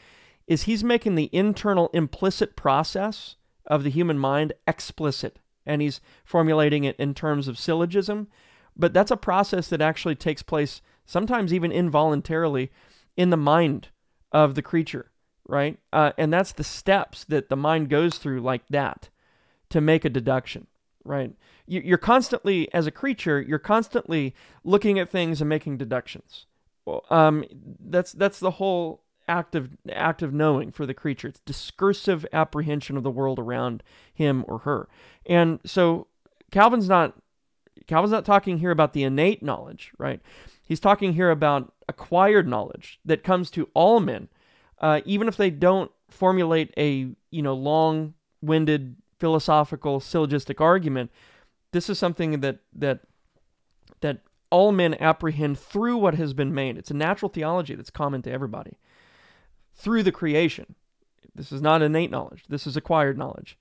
is 0.46 0.62
he's 0.62 0.82
making 0.82 1.14
the 1.14 1.30
internal 1.32 1.90
implicit 1.92 2.56
process 2.56 3.36
of 3.66 3.84
the 3.84 3.90
human 3.90 4.18
mind 4.18 4.52
explicit, 4.66 5.38
and 5.66 5.82
he's 5.82 6.00
formulating 6.24 6.84
it 6.84 6.96
in 6.96 7.14
terms 7.14 7.48
of 7.48 7.58
syllogism. 7.58 8.28
But 8.76 8.92
that's 8.92 9.10
a 9.10 9.16
process 9.16 9.68
that 9.68 9.80
actually 9.80 10.14
takes 10.14 10.42
place 10.42 10.80
sometimes 11.06 11.52
even 11.52 11.70
involuntarily 11.70 12.72
in 13.16 13.30
the 13.30 13.36
mind 13.36 13.88
of 14.32 14.54
the 14.54 14.62
creature, 14.62 15.10
right? 15.46 15.78
Uh, 15.92 16.12
and 16.18 16.32
that's 16.32 16.52
the 16.52 16.64
steps 16.64 17.24
that 17.24 17.48
the 17.48 17.56
mind 17.56 17.88
goes 17.88 18.18
through, 18.18 18.40
like 18.40 18.66
that, 18.68 19.08
to 19.70 19.80
make 19.80 20.04
a 20.04 20.10
deduction, 20.10 20.66
right? 21.04 21.32
You're 21.66 21.98
constantly, 21.98 22.72
as 22.74 22.86
a 22.86 22.90
creature, 22.90 23.40
you're 23.40 23.58
constantly 23.58 24.34
looking 24.64 24.98
at 24.98 25.10
things 25.10 25.40
and 25.40 25.48
making 25.48 25.78
deductions. 25.78 26.46
Um, 27.10 27.44
that's 27.80 28.12
that's 28.12 28.38
the 28.38 28.52
whole 28.52 29.00
act 29.26 29.54
of 29.54 29.70
act 29.90 30.20
of 30.20 30.34
knowing 30.34 30.70
for 30.70 30.84
the 30.84 30.92
creature. 30.92 31.28
It's 31.28 31.40
discursive 31.40 32.26
apprehension 32.32 32.96
of 32.98 33.02
the 33.02 33.10
world 33.10 33.38
around 33.38 33.82
him 34.12 34.44
or 34.46 34.58
her. 34.60 34.88
And 35.24 35.60
so 35.64 36.08
Calvin's 36.50 36.88
not 36.88 37.14
Calvin's 37.86 38.12
not 38.12 38.24
talking 38.24 38.58
here 38.58 38.70
about 38.70 38.92
the 38.92 39.02
innate 39.02 39.42
knowledge, 39.42 39.92
right? 39.98 40.20
He's 40.66 40.80
talking 40.80 41.14
here 41.14 41.30
about 41.30 41.72
acquired 41.88 42.48
knowledge 42.48 43.00
that 43.04 43.24
comes 43.24 43.50
to 43.50 43.68
all 43.74 44.00
men, 44.00 44.28
uh, 44.80 45.00
even 45.04 45.28
if 45.28 45.36
they 45.36 45.50
don't 45.50 45.90
formulate 46.08 46.72
a 46.76 47.08
you 47.30 47.42
know 47.42 47.54
long-winded 47.54 48.96
philosophical 49.18 50.00
syllogistic 50.00 50.60
argument. 50.60 51.10
This 51.72 51.88
is 51.88 51.98
something 51.98 52.40
that 52.40 52.58
that 52.74 53.00
that 54.00 54.20
all 54.50 54.70
men 54.70 54.94
apprehend 54.94 55.58
through 55.58 55.96
what 55.96 56.14
has 56.14 56.34
been 56.34 56.54
made. 56.54 56.76
It's 56.76 56.90
a 56.90 56.94
natural 56.94 57.28
theology 57.28 57.74
that's 57.74 57.90
common 57.90 58.22
to 58.22 58.30
everybody 58.30 58.78
through 59.74 60.02
the 60.04 60.12
creation. 60.12 60.74
This 61.34 61.50
is 61.50 61.60
not 61.60 61.82
innate 61.82 62.10
knowledge, 62.10 62.44
this 62.48 62.66
is 62.66 62.76
acquired 62.76 63.18
knowledge. 63.18 63.58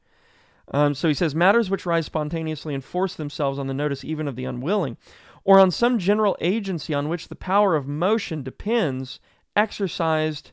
Um, 0.72 0.94
so 0.94 1.08
he 1.08 1.14
says, 1.14 1.36
matters 1.36 1.70
which 1.70 1.86
rise 1.86 2.06
spontaneously 2.06 2.74
and 2.74 2.84
force 2.84 3.16
themselves 3.16 3.60
on 3.60 3.68
the 3.68 3.74
notice 3.74 4.06
even 4.06 4.28
of 4.28 4.36
the 4.36 4.46
unwilling, 4.46 4.98
or 5.44 5.60
on 5.60 5.72
some 5.72 6.00
general 6.00 6.38
agency 6.40 6.94
on 6.94 7.10
which 7.10 7.28
the 7.28 7.36
power 7.36 7.76
of 7.76 7.88
motion 7.88 8.44
depends, 8.44 9.20
exercised 9.56 10.52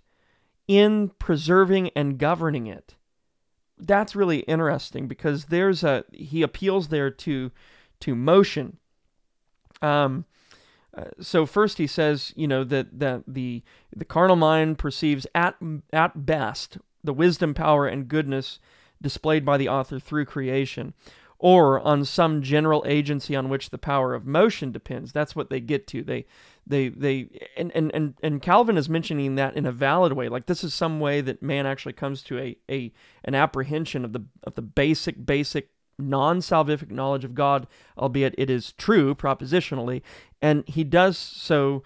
in 0.70 1.08
preserving 1.18 1.90
and 1.96 2.16
governing 2.16 2.68
it. 2.68 2.94
That's 3.76 4.14
really 4.14 4.40
interesting 4.40 5.08
because 5.08 5.46
there's 5.46 5.82
a 5.82 6.04
he 6.12 6.42
appeals 6.42 6.88
there 6.88 7.10
to 7.10 7.50
to 7.98 8.14
motion. 8.14 8.76
Um, 9.82 10.26
uh, 10.96 11.06
so 11.20 11.44
first 11.44 11.78
he 11.78 11.88
says, 11.88 12.32
you 12.36 12.46
know, 12.46 12.62
that 12.62 13.00
that 13.00 13.24
the 13.26 13.64
the 13.94 14.04
carnal 14.04 14.36
mind 14.36 14.78
perceives 14.78 15.26
at 15.34 15.56
at 15.92 16.24
best 16.24 16.78
the 17.02 17.12
wisdom, 17.12 17.52
power, 17.52 17.88
and 17.88 18.06
goodness 18.06 18.60
displayed 19.02 19.44
by 19.44 19.56
the 19.56 19.68
author 19.68 19.98
through 19.98 20.26
creation, 20.26 20.94
or 21.42 21.80
on 21.80 22.04
some 22.04 22.42
general 22.42 22.84
agency 22.86 23.34
on 23.34 23.48
which 23.48 23.70
the 23.70 23.78
power 23.78 24.14
of 24.14 24.26
motion 24.26 24.70
depends. 24.70 25.10
That's 25.10 25.34
what 25.34 25.48
they 25.48 25.58
get 25.58 25.86
to. 25.88 26.02
They 26.02 26.26
they 26.66 26.90
they 26.90 27.30
and 27.56 27.72
and 27.74 27.90
and, 27.94 28.14
and 28.22 28.42
Calvin 28.42 28.76
is 28.76 28.90
mentioning 28.90 29.36
that 29.36 29.56
in 29.56 29.64
a 29.64 29.72
valid 29.72 30.12
way. 30.12 30.28
Like 30.28 30.44
this 30.44 30.62
is 30.62 30.74
some 30.74 31.00
way 31.00 31.22
that 31.22 31.42
man 31.42 31.64
actually 31.64 31.94
comes 31.94 32.22
to 32.24 32.38
a 32.38 32.58
a 32.70 32.92
an 33.24 33.34
apprehension 33.34 34.04
of 34.04 34.12
the 34.12 34.22
of 34.44 34.54
the 34.54 34.62
basic 34.62 35.24
basic 35.24 35.70
non 35.98 36.40
salvific 36.40 36.90
knowledge 36.90 37.24
of 37.24 37.34
God, 37.34 37.66
albeit 37.96 38.34
it 38.36 38.50
is 38.50 38.72
true 38.74 39.14
propositionally. 39.14 40.02
And 40.42 40.62
he 40.68 40.84
does 40.84 41.16
so 41.16 41.82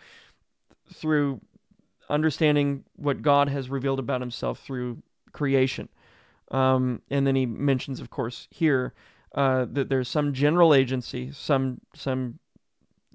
through 0.93 1.41
understanding 2.11 2.83
what 2.97 3.23
God 3.23 3.49
has 3.49 3.71
revealed 3.71 4.01
about 4.01 4.21
himself 4.21 4.59
through 4.59 5.01
creation. 5.33 5.89
Um, 6.51 7.03
and 7.09 7.25
then 7.25 7.37
he 7.37 7.47
mentions, 7.47 8.01
of 8.01 8.11
course, 8.11 8.49
here 8.51 8.95
uh, 9.35 9.67
that 9.71 9.89
there's 9.89 10.09
some 10.09 10.33
general 10.33 10.73
agency, 10.73 11.31
some 11.33 11.81
some 11.95 12.39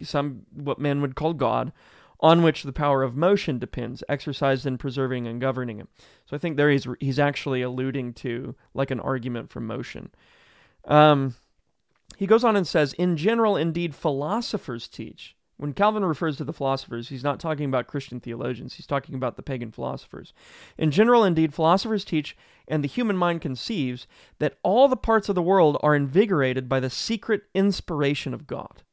some 0.02 0.44
what 0.54 0.80
men 0.80 1.02
would 1.02 1.16
call 1.16 1.34
God, 1.34 1.72
on 2.20 2.44
which 2.44 2.64
the 2.64 2.74
power 2.74 3.04
of 3.04 3.16
motion 3.16 3.60
depends, 3.60 4.04
exercised 4.10 4.66
in 4.66 4.78
preserving 4.78 5.28
and 5.28 5.42
governing 5.42 5.78
him. 5.78 5.88
So 6.26 6.36
I 6.36 6.40
think 6.40 6.58
there 6.58 6.70
he's 6.70 6.88
he's 7.00 7.20
actually 7.20 7.62
alluding 7.62 8.14
to 8.16 8.56
like 8.74 8.92
an 8.92 9.00
argument 9.00 9.50
for 9.50 9.62
motion. 9.62 10.12
Um, 10.86 11.36
he 12.18 12.28
goes 12.28 12.44
on 12.44 12.56
and 12.56 12.68
says, 12.68 12.94
In 12.94 13.16
general, 13.16 13.56
indeed, 13.56 13.96
philosophers 13.96 14.88
teach. 14.88 15.36
When 15.60 15.74
Calvin 15.74 16.06
refers 16.06 16.38
to 16.38 16.46
the 16.46 16.54
philosophers, 16.54 17.10
he's 17.10 17.24
not 17.24 17.38
talking 17.38 17.66
about 17.66 17.86
Christian 17.86 18.22
theologians, 18.22 18.76
he's 18.76 18.88
talking 18.88 19.14
about 19.14 19.36
the 19.36 19.44
pagan 19.44 19.74
philosophers. 19.74 20.32
In 20.78 20.90
general, 20.90 21.26
indeed, 21.26 21.54
philosophers 21.54 22.06
teach, 22.06 22.38
and 22.66 22.82
the 22.82 22.88
human 22.88 23.18
mind 23.18 23.42
conceives, 23.42 24.08
that 24.40 24.58
all 24.64 24.88
the 24.88 24.96
parts 24.96 25.28
of 25.28 25.36
the 25.36 25.42
world 25.42 25.78
are 25.84 25.98
invigorated 25.98 26.70
by 26.70 26.80
the 26.80 26.90
secret 26.90 27.42
inspiration 27.54 28.34
of 28.34 28.48
God. 28.48 28.84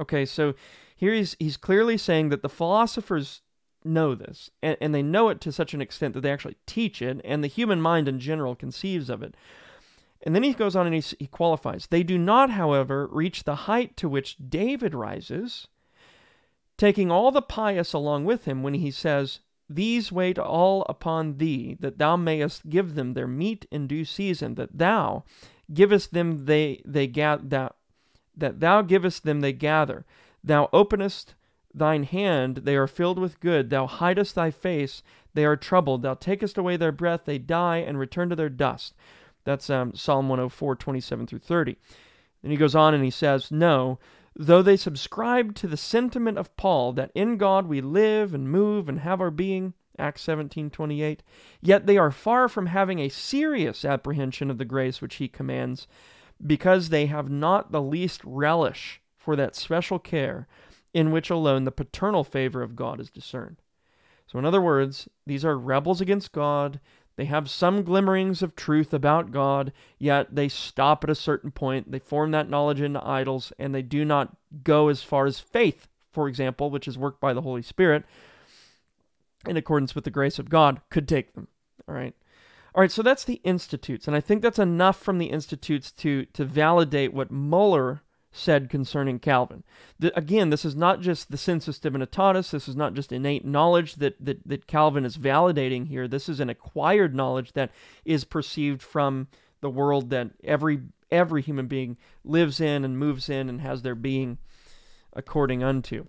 Okay, 0.00 0.24
so 0.24 0.54
here 0.96 1.12
he's, 1.12 1.36
he's 1.38 1.58
clearly 1.58 1.98
saying 1.98 2.30
that 2.30 2.40
the 2.40 2.48
philosophers 2.48 3.42
know 3.84 4.14
this, 4.14 4.48
and, 4.62 4.78
and 4.80 4.94
they 4.94 5.02
know 5.02 5.28
it 5.28 5.42
to 5.42 5.52
such 5.52 5.74
an 5.74 5.82
extent 5.82 6.14
that 6.14 6.22
they 6.22 6.32
actually 6.32 6.56
teach 6.64 7.02
it, 7.02 7.20
and 7.22 7.44
the 7.44 7.48
human 7.48 7.82
mind 7.82 8.08
in 8.08 8.18
general 8.18 8.54
conceives 8.54 9.10
of 9.10 9.22
it. 9.22 9.34
And 10.22 10.34
then 10.34 10.42
he 10.42 10.52
goes 10.52 10.76
on 10.76 10.86
and 10.86 10.94
he, 10.94 11.02
he 11.18 11.26
qualifies. 11.26 11.86
They 11.86 12.02
do 12.02 12.18
not, 12.18 12.50
however, 12.50 13.08
reach 13.10 13.44
the 13.44 13.54
height 13.54 13.96
to 13.98 14.08
which 14.08 14.36
David 14.36 14.94
rises, 14.94 15.68
taking 16.76 17.10
all 17.10 17.30
the 17.30 17.42
pious 17.42 17.92
along 17.92 18.26
with 18.26 18.44
him 18.44 18.62
when 18.62 18.74
he 18.74 18.90
says, 18.90 19.40
These 19.68 20.12
wait 20.12 20.38
all 20.38 20.84
upon 20.88 21.38
thee, 21.38 21.76
that 21.80 21.98
thou 21.98 22.16
mayest 22.16 22.68
give 22.68 22.94
them 22.94 23.14
their 23.14 23.26
meat 23.26 23.66
in 23.70 23.86
due 23.86 24.04
season, 24.04 24.56
that 24.56 24.76
thou 24.76 25.24
givest 25.72 26.12
them 26.12 26.46
they 26.46 26.82
they 26.84 27.06
gather 27.06 27.44
that, 27.46 27.76
that 28.36 28.60
thou 28.60 28.82
givest 28.82 29.24
them 29.24 29.40
they 29.40 29.52
gather. 29.52 30.04
Thou 30.42 30.68
openest 30.72 31.34
thine 31.72 32.02
hand, 32.02 32.58
they 32.64 32.76
are 32.76 32.86
filled 32.86 33.18
with 33.18 33.40
good. 33.40 33.70
Thou 33.70 33.86
hidest 33.86 34.34
thy 34.34 34.50
face, 34.50 35.02
they 35.34 35.44
are 35.44 35.56
troubled. 35.56 36.02
Thou 36.02 36.14
takest 36.14 36.58
away 36.58 36.76
their 36.76 36.92
breath, 36.92 37.22
they 37.24 37.38
die 37.38 37.78
and 37.78 37.98
return 37.98 38.28
to 38.30 38.36
their 38.36 38.48
dust. 38.48 38.94
That's 39.44 39.70
um, 39.70 39.94
Psalm 39.94 40.28
104, 40.28 40.76
27 40.76 41.26
through 41.26 41.38
30. 41.38 41.76
And 42.42 42.52
he 42.52 42.58
goes 42.58 42.74
on 42.74 42.94
and 42.94 43.04
he 43.04 43.10
says, 43.10 43.50
No, 43.50 43.98
though 44.34 44.62
they 44.62 44.76
subscribe 44.76 45.54
to 45.56 45.66
the 45.66 45.76
sentiment 45.76 46.38
of 46.38 46.56
Paul 46.56 46.92
that 46.94 47.10
in 47.14 47.36
God 47.36 47.66
we 47.66 47.80
live 47.80 48.34
and 48.34 48.50
move 48.50 48.88
and 48.88 49.00
have 49.00 49.20
our 49.20 49.30
being, 49.30 49.74
Acts 49.98 50.26
17:28. 50.26 51.20
Yet 51.60 51.86
they 51.86 51.98
are 51.98 52.10
far 52.10 52.48
from 52.48 52.66
having 52.66 52.98
a 52.98 53.10
serious 53.10 53.84
apprehension 53.84 54.50
of 54.50 54.58
the 54.58 54.64
grace 54.64 55.02
which 55.02 55.16
he 55.16 55.28
commands, 55.28 55.86
because 56.44 56.88
they 56.88 57.06
have 57.06 57.28
not 57.28 57.70
the 57.70 57.82
least 57.82 58.22
relish 58.24 59.00
for 59.16 59.36
that 59.36 59.54
special 59.54 59.98
care 59.98 60.48
in 60.94 61.12
which 61.12 61.30
alone 61.30 61.64
the 61.64 61.70
paternal 61.70 62.24
favor 62.24 62.62
of 62.62 62.74
God 62.74 62.98
is 62.98 63.10
discerned. 63.10 63.58
So, 64.26 64.38
in 64.38 64.44
other 64.44 64.62
words, 64.62 65.08
these 65.26 65.44
are 65.44 65.58
rebels 65.58 66.00
against 66.00 66.32
God. 66.32 66.80
They 67.16 67.24
have 67.26 67.50
some 67.50 67.82
glimmerings 67.82 68.42
of 68.42 68.56
truth 68.56 68.94
about 68.94 69.30
God, 69.30 69.72
yet 69.98 70.34
they 70.34 70.48
stop 70.48 71.04
at 71.04 71.10
a 71.10 71.14
certain 71.14 71.50
point. 71.50 71.90
They 71.90 71.98
form 71.98 72.30
that 72.30 72.48
knowledge 72.48 72.80
into 72.80 73.06
idols, 73.06 73.52
and 73.58 73.74
they 73.74 73.82
do 73.82 74.04
not 74.04 74.36
go 74.64 74.88
as 74.88 75.02
far 75.02 75.26
as 75.26 75.38
faith, 75.38 75.86
for 76.12 76.28
example, 76.28 76.70
which 76.70 76.88
is 76.88 76.96
worked 76.96 77.20
by 77.20 77.32
the 77.32 77.42
Holy 77.42 77.62
Spirit, 77.62 78.04
in 79.46 79.56
accordance 79.56 79.94
with 79.94 80.04
the 80.04 80.10
grace 80.10 80.38
of 80.38 80.48
God, 80.48 80.80
could 80.90 81.06
take 81.06 81.34
them. 81.34 81.48
All 81.88 81.94
right. 81.94 82.14
All 82.74 82.80
right, 82.80 82.92
so 82.92 83.02
that's 83.02 83.24
the 83.24 83.40
institutes, 83.42 84.06
and 84.06 84.14
I 84.14 84.20
think 84.20 84.42
that's 84.42 84.58
enough 84.58 85.00
from 85.00 85.18
the 85.18 85.26
institutes 85.26 85.90
to 85.92 86.24
to 86.26 86.44
validate 86.44 87.12
what 87.12 87.30
Muller 87.30 88.02
said 88.32 88.70
concerning 88.70 89.18
Calvin. 89.18 89.64
The, 89.98 90.16
again, 90.16 90.50
this 90.50 90.64
is 90.64 90.76
not 90.76 91.00
just 91.00 91.30
the 91.30 91.36
sensus 91.36 91.78
divinitatis, 91.78 92.50
this 92.50 92.68
is 92.68 92.76
not 92.76 92.94
just 92.94 93.12
innate 93.12 93.44
knowledge 93.44 93.96
that, 93.96 94.24
that, 94.24 94.46
that 94.46 94.66
Calvin 94.66 95.04
is 95.04 95.18
validating 95.18 95.88
here. 95.88 96.06
This 96.06 96.28
is 96.28 96.38
an 96.40 96.48
acquired 96.48 97.14
knowledge 97.14 97.52
that 97.54 97.72
is 98.04 98.24
perceived 98.24 98.82
from 98.82 99.28
the 99.60 99.70
world 99.70 100.10
that 100.10 100.30
every 100.44 100.80
every 101.10 101.42
human 101.42 101.66
being 101.66 101.96
lives 102.24 102.60
in 102.60 102.84
and 102.84 102.96
moves 102.96 103.28
in 103.28 103.48
and 103.48 103.60
has 103.60 103.82
their 103.82 103.96
being 103.96 104.38
according 105.12 105.62
unto. 105.62 106.06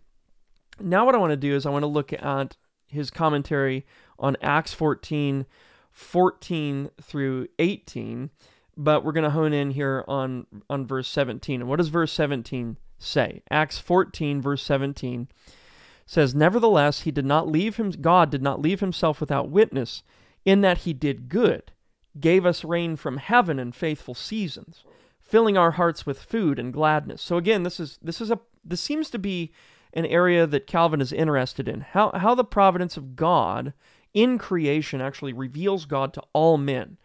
Now 0.79 1.05
what 1.05 1.15
I 1.15 1.17
want 1.17 1.31
to 1.31 1.37
do 1.37 1.55
is 1.55 1.65
I 1.65 1.71
want 1.71 1.83
to 1.83 1.87
look 1.87 2.13
at 2.13 2.55
his 2.87 3.09
commentary 3.09 3.85
on 4.19 4.37
Acts 4.41 4.73
14 4.73 5.45
14 5.91 6.89
through 7.01 7.47
18 7.59 8.29
but 8.83 9.03
we're 9.03 9.11
going 9.11 9.23
to 9.23 9.29
hone 9.29 9.53
in 9.53 9.71
here 9.71 10.03
on 10.07 10.47
on 10.69 10.85
verse 10.85 11.07
17. 11.07 11.61
And 11.61 11.69
what 11.69 11.77
does 11.77 11.89
verse 11.89 12.11
17 12.11 12.77
say? 12.97 13.43
Acts 13.49 13.77
14 13.77 14.41
verse 14.41 14.63
17 14.63 15.27
says, 16.05 16.33
"Nevertheless, 16.33 17.01
he 17.01 17.11
did 17.11 17.25
not 17.25 17.47
leave 17.47 17.77
him 17.77 17.91
God 17.91 18.29
did 18.29 18.41
not 18.41 18.61
leave 18.61 18.79
himself 18.79 19.19
without 19.21 19.49
witness, 19.49 20.03
in 20.45 20.61
that 20.61 20.79
he 20.79 20.93
did 20.93 21.29
good, 21.29 21.71
gave 22.19 22.45
us 22.45 22.63
rain 22.63 22.95
from 22.95 23.17
heaven 23.17 23.59
in 23.59 23.71
faithful 23.71 24.15
seasons, 24.15 24.83
filling 25.19 25.57
our 25.57 25.71
hearts 25.71 26.05
with 26.05 26.21
food 26.23 26.57
and 26.57 26.73
gladness." 26.73 27.21
So 27.21 27.37
again, 27.37 27.63
this 27.63 27.79
is 27.79 27.99
this 28.01 28.19
is 28.19 28.31
a 28.31 28.39
this 28.65 28.81
seems 28.81 29.09
to 29.11 29.19
be 29.19 29.51
an 29.93 30.05
area 30.05 30.47
that 30.47 30.67
Calvin 30.67 31.01
is 31.01 31.13
interested 31.13 31.67
in. 31.67 31.81
How 31.81 32.11
how 32.15 32.33
the 32.33 32.43
providence 32.43 32.97
of 32.97 33.15
God 33.15 33.73
in 34.13 34.37
creation 34.37 35.01
actually 35.01 35.33
reveals 35.33 35.85
God 35.85 36.13
to 36.13 36.23
all 36.33 36.57
men. 36.57 36.97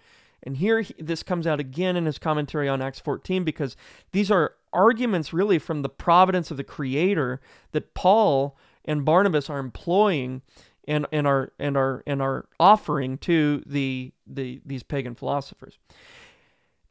And 0.46 0.56
here 0.59 0.80
he, 0.80 0.94
this 0.98 1.24
comes 1.24 1.46
out 1.46 1.59
again 1.59 1.96
in 1.96 2.06
his 2.06 2.18
commentary 2.18 2.68
on 2.68 2.80
Acts 2.80 3.00
14 3.00 3.42
because 3.42 3.76
these 4.12 4.30
are 4.30 4.54
arguments 4.72 5.32
really 5.32 5.59
from 5.59 5.82
the 5.82 5.88
providence 5.88 6.52
of 6.52 6.56
the 6.56 6.64
Creator 6.64 7.40
that 7.72 7.94
Paul 7.94 8.56
and 8.85 9.04
Barnabas 9.04 9.50
are 9.50 9.59
employing 9.59 10.42
and, 10.87 11.04
and 11.11 11.26
are 11.26 11.52
and 11.59 11.76
are 11.76 12.04
and 12.06 12.22
are 12.22 12.46
offering 12.61 13.18
to 13.18 13.62
the 13.66 14.12
the 14.24 14.61
these 14.64 14.85
pagan 14.85 15.16
philosophers. 15.16 15.78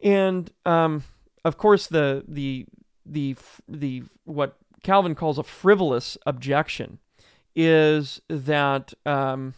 And 0.02 0.52
um, 0.66 1.04
of 1.46 1.58
course 1.58 1.88
the 1.88 2.26
the 2.28 2.66
the 3.06 3.38
the 3.70 4.04
what 4.26 4.58
Calvin 4.84 5.16
calls 5.16 5.38
a 5.38 5.44
frivolous 5.44 6.18
objection 6.26 7.00
is 7.56 8.22
that 8.28 8.94
um, 9.06 9.54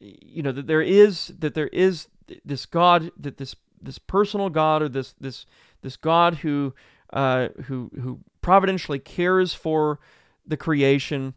you 0.00 0.42
know 0.42 0.52
that 0.52 0.66
there 0.66 0.82
is 0.82 1.32
that 1.38 1.54
there 1.54 1.68
is 1.68 2.08
this 2.44 2.66
God 2.66 3.10
that 3.18 3.36
this 3.38 3.54
this 3.80 3.98
personal 3.98 4.50
God 4.50 4.82
or 4.82 4.88
this 4.88 5.14
this 5.20 5.46
this 5.82 5.96
God 5.96 6.36
who 6.36 6.74
uh, 7.12 7.48
who 7.64 7.90
who 8.00 8.20
providentially 8.40 8.98
cares 8.98 9.54
for 9.54 9.98
the 10.46 10.56
creation 10.56 11.34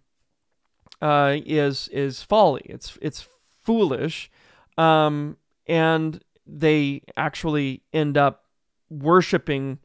uh, 1.01 1.37
is 1.45 1.87
is 1.89 2.21
folly. 2.21 2.61
It's 2.65 2.97
it's 3.01 3.27
foolish, 3.61 4.31
um, 4.77 5.37
and 5.67 6.21
they 6.45 7.01
actually 7.15 7.83
end 7.93 8.17
up 8.17 8.45
worshiping 8.89 9.79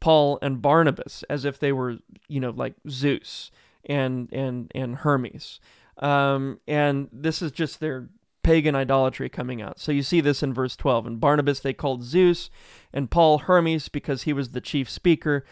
Paul 0.00 0.38
and 0.40 0.62
Barnabas 0.62 1.24
as 1.28 1.44
if 1.44 1.58
they 1.58 1.72
were 1.72 1.98
you 2.28 2.40
know 2.40 2.50
like 2.50 2.74
Zeus 2.88 3.50
and 3.84 4.32
and 4.32 4.70
and 4.74 4.96
Hermes. 4.96 5.60
Um, 5.98 6.60
and 6.68 7.08
this 7.12 7.42
is 7.42 7.50
just 7.50 7.80
their 7.80 8.08
pagan 8.48 8.74
idolatry 8.74 9.28
coming 9.28 9.60
out. 9.60 9.78
So 9.78 9.92
you 9.92 10.02
see 10.02 10.22
this 10.22 10.42
in 10.42 10.54
verse 10.54 10.74
12. 10.74 11.06
And 11.06 11.20
Barnabas 11.20 11.60
they 11.60 11.74
called 11.74 12.02
Zeus, 12.02 12.48
and 12.94 13.10
Paul 13.10 13.40
Hermes 13.40 13.90
because 13.90 14.22
he 14.22 14.32
was 14.32 14.52
the 14.52 14.62
chief 14.62 14.88
speaker. 14.88 15.44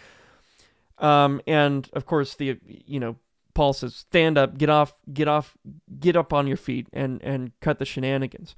Um, 0.96 1.42
and 1.46 1.90
of 1.92 2.06
course, 2.06 2.34
the 2.34 2.58
you 2.64 2.98
know 2.98 3.16
Paul 3.52 3.74
says, 3.74 3.94
"Stand 3.94 4.38
up, 4.38 4.56
get 4.56 4.70
off, 4.70 4.94
get 5.12 5.28
off, 5.28 5.58
get 6.00 6.16
up 6.16 6.32
on 6.32 6.46
your 6.46 6.56
feet, 6.56 6.88
and 6.90 7.22
and 7.22 7.52
cut 7.60 7.78
the 7.78 7.84
shenanigans." 7.84 8.54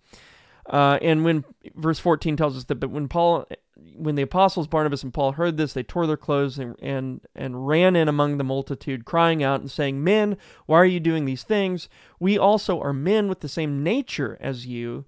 Uh, 0.66 1.00
and 1.02 1.24
when 1.24 1.44
verse 1.74 1.98
14 1.98 2.36
tells 2.36 2.56
us 2.56 2.64
that, 2.64 2.76
but 2.76 2.90
when 2.90 3.08
Paul, 3.08 3.48
when 3.94 4.14
the 4.14 4.22
apostles 4.22 4.66
Barnabas 4.66 5.02
and 5.02 5.14
Paul 5.14 5.32
heard 5.32 5.56
this, 5.56 5.72
they 5.72 5.82
tore 5.82 6.06
their 6.06 6.16
clothes 6.16 6.58
and, 6.58 6.76
and, 6.80 7.20
and 7.34 7.66
ran 7.66 7.96
in 7.96 8.08
among 8.08 8.38
the 8.38 8.44
multitude, 8.44 9.04
crying 9.04 9.42
out 9.42 9.60
and 9.60 9.70
saying, 9.70 10.02
Men, 10.02 10.36
why 10.66 10.76
are 10.76 10.86
you 10.86 11.00
doing 11.00 11.24
these 11.24 11.42
things? 11.42 11.88
We 12.18 12.36
also 12.38 12.80
are 12.80 12.92
men 12.92 13.28
with 13.28 13.40
the 13.40 13.48
same 13.48 13.82
nature 13.82 14.36
as 14.40 14.66
you, 14.66 15.04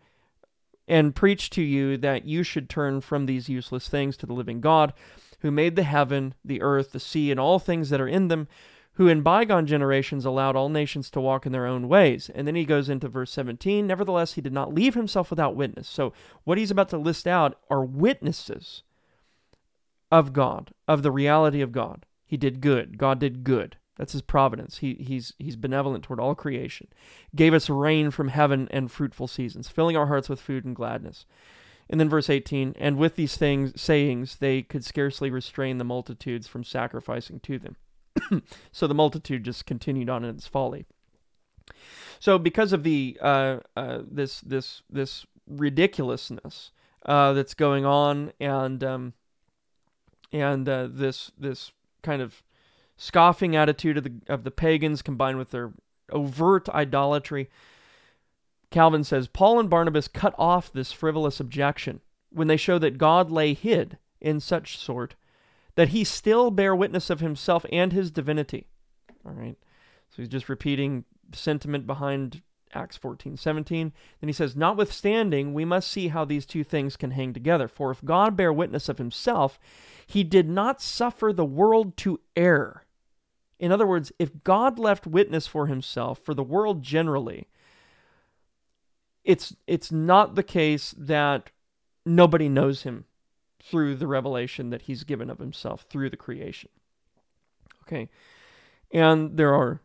and 0.87 1.15
preach 1.15 1.51
to 1.51 1.63
you 1.63 1.97
that 1.99 2.25
you 2.25 2.43
should 2.43 2.69
turn 2.69 3.01
from 3.01 3.27
these 3.27 3.49
useless 3.49 3.89
things 3.89 4.17
to 4.19 4.27
the 4.27 4.33
living 4.33 4.61
God, 4.61 4.93
who 5.41 5.51
made 5.51 5.77
the 5.77 5.85
heaven, 5.85 6.35
the 6.45 6.61
earth, 6.63 6.93
the 6.93 7.01
sea, 7.01 7.31
and 7.31 7.41
all 7.41 7.59
things 7.59 7.91
that 7.91 8.01
are 8.01 8.09
in 8.09 8.29
them 8.29 8.49
who 9.01 9.09
in 9.09 9.23
bygone 9.23 9.67
generations 9.67 10.27
allowed 10.27 10.55
all 10.55 10.69
nations 10.69 11.09
to 11.09 11.19
walk 11.19 11.47
in 11.47 11.53
their 11.53 11.65
own 11.65 11.89
ways. 11.89 12.31
And 12.35 12.47
then 12.47 12.55
he 12.55 12.67
goes 12.67 12.91
into 12.91 13.09
verse 13.09 13.31
17. 13.31 13.87
Nevertheless, 13.87 14.35
he 14.35 14.43
did 14.43 14.53
not 14.53 14.75
leave 14.75 14.93
himself 14.93 15.31
without 15.31 15.57
witness. 15.57 15.89
So, 15.89 16.13
what 16.45 16.59
he's 16.59 16.71
about 16.71 16.91
to 16.91 16.99
list 16.99 17.27
out 17.27 17.59
are 17.71 17.83
witnesses 17.83 18.83
of 20.13 20.35
God, 20.35 20.75
of 20.87 21.03
the 21.03 21.11
reality 21.11 21.63
of 21.63 21.73
God. 21.73 22.05
He 22.27 22.37
did 22.37 22.61
good. 22.61 22.99
God 22.99 23.19
did 23.19 23.43
good. 23.43 23.79
That's 23.97 24.13
his 24.13 24.21
providence. 24.21 24.81
He, 24.81 24.97
he's, 25.01 25.33
he's 25.39 25.57
benevolent 25.57 26.05
toward 26.05 26.21
all 26.21 26.35
creation. 26.35 26.89
Gave 27.35 27.55
us 27.55 27.71
rain 27.71 28.11
from 28.11 28.29
heaven 28.29 28.69
and 28.71 28.93
fruitful 28.93 29.29
seasons, 29.29 29.71
filling 29.71 29.97
our 29.97 30.09
hearts 30.09 30.29
with 30.29 30.43
food 30.43 30.67
and 30.67 30.77
gladness. 30.77 31.25
And 31.89 31.99
then 31.99 32.11
verse 32.11 32.29
18, 32.29 32.75
and 32.79 32.99
with 32.99 33.17
these 33.17 33.39
things 33.39 33.81
sayings 33.81 34.37
they 34.37 34.61
could 34.61 34.85
scarcely 34.85 35.31
restrain 35.31 35.79
the 35.79 35.85
multitudes 35.85 36.47
from 36.47 36.65
sacrificing 36.65 37.41
to 37.41 37.59
them. 37.59 37.77
so 38.73 38.87
the 38.87 38.95
multitude 38.95 39.45
just 39.45 39.67
continued 39.67 40.11
on 40.11 40.25
in 40.25 40.35
its 40.35 40.47
folly. 40.47 40.87
So 42.19 42.39
because 42.39 42.73
of 42.73 42.83
the 42.83 43.19
uh, 43.21 43.59
uh, 43.77 44.01
this 44.11 44.41
this 44.41 44.83
this 44.91 45.27
ridiculousness 45.47 46.71
uh, 47.07 47.33
that's 47.33 47.55
going 47.55 47.87
on, 47.87 48.33
and 48.39 48.85
um, 48.85 49.15
and 50.33 50.69
uh, 50.69 50.89
this 50.91 51.33
this 51.39 51.73
kind 52.03 52.21
of 52.21 52.43
scoffing 52.97 53.57
attitude 53.57 53.97
of 53.97 54.05
the 54.05 54.13
of 54.29 54.45
the 54.45 54.51
pagans 54.51 55.03
combined 55.03 55.39
with 55.39 55.51
their 55.51 55.73
overt 56.11 56.69
idolatry, 56.69 57.49
Calvin 58.71 59.05
says 59.05 59.27
Paul 59.27 59.59
and 59.59 59.71
Barnabas 59.71 60.09
cut 60.09 60.35
off 60.39 60.73
this 60.73 60.93
frivolous 60.93 61.41
objection 61.41 62.01
when 62.31 62.49
they 62.49 62.57
show 62.57 62.79
that 62.79 62.99
God 62.99 63.31
lay 63.31 63.55
hid 63.55 63.99
in 64.21 64.41
such 64.41 64.79
sort 64.79 65.15
that 65.75 65.89
he 65.89 66.05
still 66.05 66.51
bear 66.51 66.75
witness 66.75 67.11
of 67.11 67.21
himself 67.21 67.65
and 67.73 67.93
his 67.93 68.11
divinity. 68.11 68.67
All 69.25 69.33
right. 69.33 69.57
So 70.11 70.17
he's 70.17 70.29
just 70.29 70.49
repeating 70.49 71.05
sentiment 71.33 71.87
behind 71.87 72.43
Acts 72.73 72.97
14, 72.97 73.37
17. 73.37 73.93
Then 74.21 74.29
he 74.29 74.33
says, 74.33 74.57
Notwithstanding, 74.57 75.55
we 75.55 75.65
must 75.65 75.91
see 75.91 76.09
how 76.09 76.25
these 76.25 76.47
two 76.47 76.65
things 76.65 76.97
can 76.97 77.13
hang 77.13 77.33
together. 77.33 77.69
For 77.69 77.91
if 77.91 78.05
God 78.05 78.37
bear 78.37 78.53
witness 78.53 78.89
of 78.89 78.99
himself, 78.99 79.59
he 80.07 80.25
did 80.25 80.49
not 80.49 80.81
suffer 80.81 81.33
the 81.33 81.45
world 81.45 81.97
to 81.99 82.21
err. 82.37 82.85
In 83.59 83.73
other 83.73 83.87
words, 83.87 84.11
if 84.19 84.43
God 84.43 84.79
left 84.79 85.07
witness 85.07 85.47
for 85.47 85.67
himself, 85.67 86.19
for 86.19 86.35
the 86.35 86.43
world 86.43 86.83
generally, 86.83 87.49
it's 89.23 89.55
it's 89.67 89.93
not 89.93 90.35
the 90.35 90.43
case 90.43 90.95
that 90.97 91.51
nobody 92.07 92.49
knows 92.49 92.83
him 92.85 93.05
through 93.63 93.97
the 93.97 94.07
revelation 94.07 94.71
that 94.71 94.83
he's 94.83 95.05
given 95.05 95.31
of 95.31 95.39
himself 95.39 95.85
through 95.89 96.11
the 96.11 96.17
creation. 96.17 96.71
Okay. 97.83 98.09
And 98.93 99.37
there 99.37 99.55
are 99.55 99.81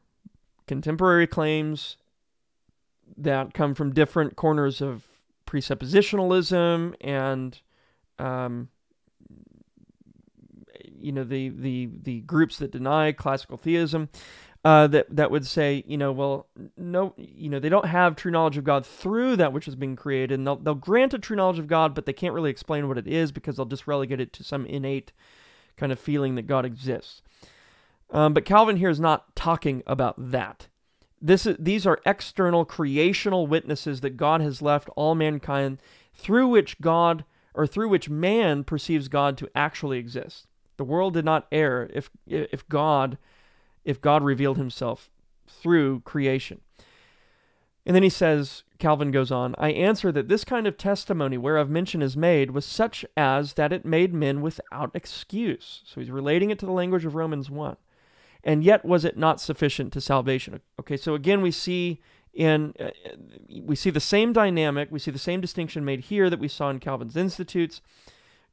contemporary 0.68 1.28
claims 1.28 1.98
that 3.18 3.54
come 3.54 3.76
from 3.76 3.94
different 3.94 4.36
corners 4.36 4.82
of 4.82 5.04
presuppositionalism 5.46 6.96
and 7.02 7.62
um, 8.18 8.70
you 11.00 11.12
know 11.12 11.24
the 11.24 11.50
the 11.50 11.90
the 12.02 12.22
groups 12.22 12.58
that 12.58 12.72
deny 12.72 13.12
classical 13.12 13.58
theism 13.58 14.10
uh, 14.66 14.88
that 14.88 15.06
that 15.16 15.30
would 15.30 15.46
say, 15.46 15.84
you 15.86 15.96
know, 15.96 16.12
well, 16.12 16.48
no, 16.76 17.14
you 17.18 17.50
know, 17.50 17.60
they 17.60 17.70
don't 17.70 17.86
have 17.86 18.16
true 18.16 18.32
knowledge 18.32 18.58
of 18.58 18.64
God 18.64 18.84
through 18.84 19.36
that 19.36 19.54
which 19.54 19.66
has 19.66 19.76
been 19.76 19.96
created, 19.96 20.40
and 20.40 20.48
they'll 20.48 20.56
they'll 20.56 20.74
grant 20.74 21.14
a 21.14 21.20
true 21.20 21.38
knowledge 21.38 21.60
of 21.60 21.68
God, 21.68 21.94
but 21.94 22.08
they 22.08 22.14
can't 22.14 22.34
really 22.34 22.50
explain 22.50 22.88
what 22.88 22.98
it 22.98 23.06
is 23.06 23.32
because 23.32 23.58
they'll 23.58 23.68
just 23.68 23.86
relegate 23.86 24.20
it 24.20 24.34
to 24.34 24.44
some 24.44 24.66
innate 24.66 25.12
kind 25.78 25.92
of 25.92 26.00
feeling 26.00 26.34
that 26.34 26.48
God 26.48 26.66
exists. 26.66 27.22
Um, 28.10 28.34
but 28.34 28.44
Calvin 28.44 28.78
here 28.78 28.90
is 28.90 29.00
not 29.00 29.36
talking 29.36 29.84
about 29.86 30.32
that. 30.32 30.68
This 31.22 31.46
is, 31.46 31.56
these 31.60 31.86
are 31.86 32.02
external 32.04 32.66
creational 32.66 33.46
witnesses 33.46 34.02
that 34.02 34.18
God 34.18 34.42
has 34.42 34.64
left 34.64 34.90
all 34.96 35.14
mankind 35.14 35.80
through 36.12 36.48
which 36.48 36.82
God 36.82 37.24
or 37.54 37.68
through 37.68 37.90
which 37.90 38.10
man 38.10 38.64
perceives 38.64 39.10
God 39.10 39.38
to 39.38 39.50
actually 39.54 40.00
exist. 40.00 40.48
The 40.78 40.84
world 40.84 41.14
did 41.14 41.26
not 41.26 41.46
err 41.52 41.88
if 41.94 42.10
if 42.26 42.68
God 42.68 43.20
if 43.86 44.02
God 44.02 44.24
revealed 44.24 44.58
himself 44.58 45.10
through 45.48 46.02
creation. 46.02 46.62
And 47.86 47.96
then 47.96 48.04
he 48.04 48.10
says, 48.10 48.64
Calvin 48.80 49.12
goes 49.12 49.32
on, 49.32 49.54
I 49.58 49.70
answer 49.70 50.12
that 50.12 50.28
this 50.28 50.44
kind 50.44 50.66
of 50.66 50.76
testimony 50.76 51.38
whereof 51.38 51.70
mention 51.70 52.02
is 52.02 52.18
made 52.18 52.52
was 52.52 52.66
such 52.66 53.06
as 53.16 53.54
that 53.54 53.72
it 53.72 53.86
made 53.86 54.14
men 54.14 54.42
without 54.42 54.92
excuse. 54.96 55.84
So 55.86 56.02
he's 56.02 56.10
relating 56.10 56.50
it 56.50 56.58
to 56.60 56.66
the 56.66 56.72
language 56.72 57.06
of 57.06 57.16
Romans 57.16 57.50
1. 57.50 57.78
And 58.44 58.64
yet 58.64 58.84
was 58.84 59.06
it 59.06 59.18
not 59.18 59.40
sufficient 59.40 59.94
to 59.94 60.02
salvation? 60.02 60.60
Okay, 60.80 60.98
so 60.98 61.14
again 61.14 61.42
we 61.42 61.52
see 61.52 62.02
in 62.34 62.74
uh, 62.80 62.90
we 63.64 63.76
see 63.76 63.90
the 63.90 64.00
same 64.00 64.34
dynamic, 64.34 64.90
we 64.92 65.00
see 65.00 65.12
the 65.12 65.18
same 65.18 65.40
distinction 65.40 65.86
made 65.86 66.02
here 66.02 66.30
that 66.30 66.40
we 66.40 66.48
saw 66.48 66.70
in 66.70 66.80
Calvin's 66.80 67.16
Institutes. 67.16 67.82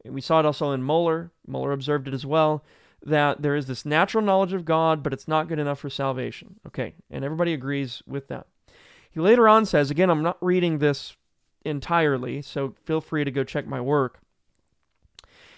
We 0.05 0.21
saw 0.21 0.40
it 0.40 0.47
also 0.47 0.73
in 0.73 0.83
Muller. 0.83 1.31
Muller 1.47 1.73
observed 1.73 2.07
it 2.07 2.14
as 2.14 2.25
well 2.25 2.64
that 3.05 3.43
there 3.43 3.57
is 3.57 3.67
this 3.67 3.85
natural 3.85 4.25
knowledge 4.25 4.53
of 4.53 4.65
God, 4.65 5.03
but 5.03 5.12
it's 5.12 5.29
not 5.29 5.49
good 5.49 5.59
enough 5.59 5.81
for 5.81 5.91
salvation. 5.91 6.61
Okay, 6.67 6.95
and 7.11 7.25
everybody 7.25 7.53
agrees 7.53 8.03
with 8.07 8.29
that. 8.29 8.47
He 9.11 9.21
later 9.21 9.49
on 9.49 9.67
says, 9.67 9.91
again, 9.91 10.11
I'm 10.11 10.23
not 10.23 10.38
reading 10.41 10.79
this 10.79 11.17
entirely, 11.65 12.43
so 12.43 12.75
feel 12.85 13.01
free 13.01 13.25
to 13.25 13.31
go 13.31 13.45
check 13.45 13.67
my 13.67 13.81
work. 13.81 14.21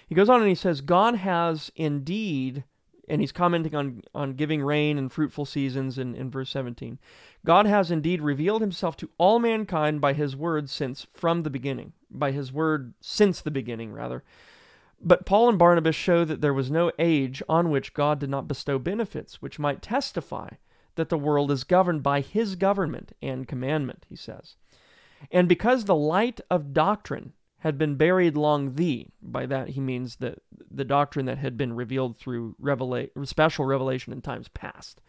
He 0.07 0.15
goes 0.15 0.29
on 0.29 0.41
and 0.41 0.49
he 0.49 0.55
says, 0.55 0.81
God 0.81 1.17
has 1.17 1.71
indeed, 1.77 2.65
and 3.09 3.21
he's 3.21 3.33
commenting 3.33 3.75
on, 3.75 4.03
on 4.15 4.35
giving 4.35 4.63
rain 4.63 4.99
and 4.99 5.11
fruitful 5.11 5.47
seasons 5.47 5.99
in, 5.99 6.15
in 6.15 6.31
verse 6.31 6.51
17. 6.51 6.99
God 7.45 7.67
has 7.67 7.91
indeed 7.91 8.21
revealed 8.21 8.61
himself 8.61 8.97
to 8.99 9.11
all 9.19 9.39
mankind 9.39 10.01
by 10.01 10.13
his 10.13 10.37
word 10.37 10.69
since 10.69 11.07
from 11.15 11.43
the 11.43 11.51
beginning, 11.51 11.93
by 12.11 12.33
his 12.33 12.53
word 12.53 12.95
since 13.01 13.41
the 13.41 13.51
beginning, 13.51 13.93
rather. 13.93 14.25
But 15.07 15.27
Paul 15.27 15.51
and 15.51 15.59
Barnabas 15.59 15.95
show 15.95 16.25
that 16.25 16.41
there 16.41 16.55
was 16.55 16.71
no 16.71 16.91
age 16.99 17.43
on 17.47 17.71
which 17.71 17.93
God 17.93 18.19
did 18.19 18.31
not 18.31 18.49
bestow 18.49 18.79
benefits, 18.79 19.43
which 19.43 19.59
might 19.59 19.83
testify 19.83 20.49
that 20.95 21.11
the 21.11 21.19
world 21.19 21.51
is 21.51 21.63
governed 21.63 22.03
by 22.03 22.23
his 22.23 22.57
government 22.57 23.13
and 23.21 23.47
commandment, 23.47 24.07
he 24.09 24.17
says. 24.17 24.57
And 25.31 25.47
because 25.47 25.85
the 25.85 25.95
light 25.95 26.41
of 26.51 26.73
doctrine 26.73 27.35
had 27.59 27.77
been 27.77 27.97
buried 27.97 28.37
long 28.37 28.77
thee, 28.77 29.11
by 29.21 29.45
that 29.47 29.71
he 29.71 29.81
means 29.81 30.17
the, 30.17 30.37
the 30.71 30.85
doctrine 30.85 31.27
that 31.27 31.39
had 31.39 31.59
been 31.59 31.75
revealed 31.75 32.17
through 32.17 32.57
revela- 32.63 33.11
special 33.27 33.67
revelation 33.67 34.13
in 34.13 34.23
times 34.23 34.49
past, 34.49 35.03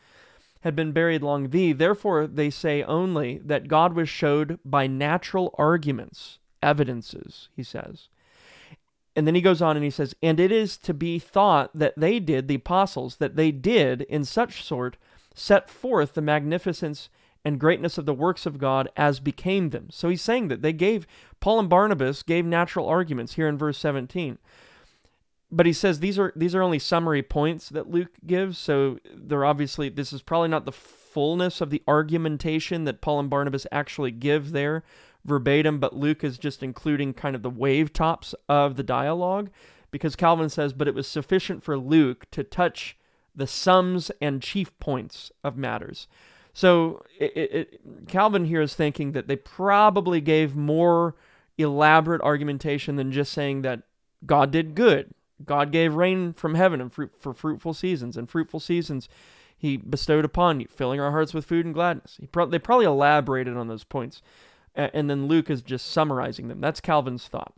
had 0.62 0.76
been 0.76 0.92
buried 0.92 1.22
long 1.22 1.50
thee, 1.50 1.72
therefore 1.72 2.28
they 2.28 2.50
say 2.50 2.84
only 2.84 3.38
that 3.46 3.70
God 3.70 3.94
was 3.94 4.10
showed 4.10 4.60
by 4.66 4.88
natural 4.88 5.54
arguments, 5.58 6.40
evidences, 6.62 7.48
he 7.56 7.64
says 7.64 8.10
and 9.16 9.26
then 9.26 9.36
he 9.36 9.42
goes 9.42 9.62
on 9.62 9.78
and 9.78 9.84
he 9.84 9.90
says, 9.90 10.16
And 10.22 10.40
it 10.40 10.52
is 10.52 10.78
to 10.80 10.94
be 10.94 11.20
thought 11.20 11.72
that 11.74 11.94
they 11.96 12.20
did, 12.20 12.48
the 12.48 12.56
apostles, 12.56 13.18
that 13.18 13.36
they 13.36 13.52
did 13.52 14.02
in 14.04 14.26
such 14.26 14.64
sort 14.64 14.98
set 15.34 15.70
forth 15.70 16.14
the 16.14 16.22
magnificence 16.22 17.10
and 17.44 17.60
greatness 17.60 17.98
of 17.98 18.06
the 18.06 18.14
works 18.14 18.46
of 18.46 18.58
God 18.58 18.90
as 18.98 19.20
became 19.20 19.70
them. 19.70 19.88
So 19.92 20.10
he's 20.10 20.22
saying 20.22 20.48
that 20.48 20.62
they 20.62 20.74
gave, 20.74 21.06
Paul 21.40 21.60
and 21.60 21.70
Barnabas 21.70 22.24
gave 22.24 22.46
natural 22.46 22.88
arguments 22.88 23.36
here 23.36 23.48
in 23.48 23.58
verse 23.58 23.78
17. 23.78 24.40
But 25.52 25.68
he 25.68 25.74
says 25.74 26.00
these 26.00 26.18
are 26.18 26.34
these 26.36 26.56
are 26.56 26.64
only 26.64 26.80
summary 26.80 27.22
points 27.22 27.70
that 27.70 27.90
Luke 27.90 28.14
gives, 28.26 28.58
so 28.58 29.00
they're 29.14 29.46
obviously 29.46 29.90
this 29.90 30.12
is 30.12 30.24
probably 30.24 30.50
not 30.50 30.66
the 30.66 30.72
fullness 30.72 31.62
of 31.62 31.70
the 31.70 31.84
argumentation 31.88 32.84
that 32.86 33.00
Paul 33.00 33.20
and 33.20 33.30
Barnabas 33.30 33.68
actually 33.72 34.12
give 34.12 34.52
there 34.52 34.84
verbatim, 35.26 35.80
but 35.80 35.96
Luke 35.96 36.24
is 36.24 36.38
just 36.38 36.64
including 36.64 37.14
kind 37.14 37.36
of 37.36 37.42
the 37.42 37.50
wave 37.50 37.92
tops 37.92 38.36
of 38.48 38.76
the 38.76 38.84
dialogue 38.84 39.50
because 39.92 40.16
Calvin 40.16 40.50
says, 40.50 40.72
but 40.72 40.88
it 40.88 40.96
was 40.96 41.08
sufficient 41.08 41.64
for 41.64 41.78
Luke 41.78 42.30
to 42.32 42.44
touch 42.44 42.98
the 43.36 43.48
sums 43.48 44.12
and 44.22 44.42
chief 44.42 44.78
points 44.80 45.32
of 45.44 45.58
matters. 45.58 46.08
So 46.54 47.04
it, 47.20 47.36
it, 47.36 48.08
Calvin 48.08 48.46
here 48.46 48.62
is 48.62 48.76
thinking 48.76 49.12
that 49.12 49.28
they 49.28 49.36
probably 49.36 50.22
gave 50.22 50.56
more 50.56 51.16
elaborate 51.58 52.22
argumentation 52.22 52.96
than 52.96 53.12
just 53.12 53.34
saying 53.34 53.64
that 53.64 53.82
God 54.26 54.52
did 54.52 54.76
good. 54.76 55.14
God 55.44 55.72
gave 55.72 55.96
rain 55.96 56.32
from 56.32 56.56
heaven 56.56 56.80
and 56.80 56.94
fruit 56.94 57.12
for 57.20 57.34
fruitful 57.34 57.74
seasons, 57.74 58.16
and 58.16 58.30
fruitful 58.30 58.62
seasons 58.62 59.10
He 59.58 59.78
bestowed 59.78 60.26
upon 60.26 60.60
you, 60.60 60.68
filling 60.70 61.00
our 61.00 61.12
hearts 61.12 61.34
with 61.34 61.46
food 61.46 61.66
and 61.66 61.74
gladness. 61.74 62.20
Pro- 62.32 62.46
they 62.46 62.60
probably 62.60 62.86
elaborated 62.86 63.58
on 63.58 63.68
those 63.68 63.84
points 63.84 64.22
and 64.76 65.10
then 65.10 65.28
Luke 65.28 65.50
is 65.50 65.62
just 65.62 65.92
summarizing 65.92 66.48
them. 66.48 66.62
That's 66.62 66.82
Calvin's 66.82 67.28
thought. 67.28 67.54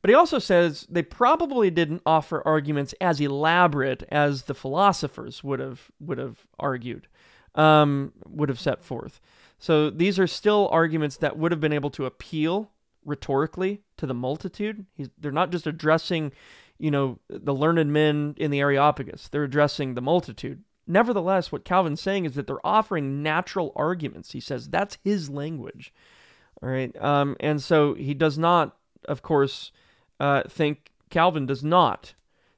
But 0.00 0.10
he 0.10 0.14
also 0.14 0.38
says 0.38 0.86
they 0.90 1.02
probably 1.02 1.70
didn't 1.70 2.02
offer 2.04 2.46
arguments 2.46 2.94
as 3.00 3.20
elaborate 3.20 4.02
as 4.10 4.42
the 4.42 4.54
philosophers 4.54 5.42
would 5.42 5.60
have 5.60 5.90
would 5.98 6.18
have 6.18 6.46
argued, 6.58 7.08
um, 7.54 8.12
would 8.26 8.50
have 8.50 8.60
set 8.60 8.84
forth. 8.84 9.20
So 9.58 9.88
these 9.88 10.18
are 10.18 10.26
still 10.26 10.68
arguments 10.70 11.16
that 11.16 11.38
would 11.38 11.52
have 11.52 11.60
been 11.60 11.72
able 11.72 11.88
to 11.92 12.04
appeal 12.04 12.70
rhetorically 13.02 13.80
to 13.96 14.06
the 14.06 14.12
multitude. 14.12 14.84
He's, 14.92 15.08
they're 15.18 15.32
not 15.32 15.50
just 15.50 15.66
addressing, 15.66 16.32
you 16.78 16.90
know, 16.90 17.18
the 17.28 17.54
learned 17.54 17.90
men 17.90 18.34
in 18.36 18.50
the 18.50 18.60
Areopagus. 18.60 19.28
They're 19.28 19.44
addressing 19.44 19.94
the 19.94 20.02
multitude. 20.02 20.64
Nevertheless, 20.86 21.50
what 21.50 21.64
Calvin's 21.64 22.00
saying 22.00 22.24
is 22.24 22.34
that 22.34 22.46
they're 22.46 22.64
offering 22.66 23.22
natural 23.22 23.72
arguments. 23.74 24.32
He 24.32 24.40
says 24.40 24.68
that's 24.68 24.98
his 25.02 25.30
language. 25.30 25.92
All 26.62 26.68
right. 26.68 26.94
Um, 27.02 27.36
and 27.40 27.62
so 27.62 27.94
he 27.94 28.14
does 28.14 28.38
not, 28.38 28.76
of 29.06 29.22
course, 29.22 29.72
uh, 30.20 30.42
think, 30.48 30.90
Calvin 31.10 31.46
does 31.46 31.62
not 31.62 32.14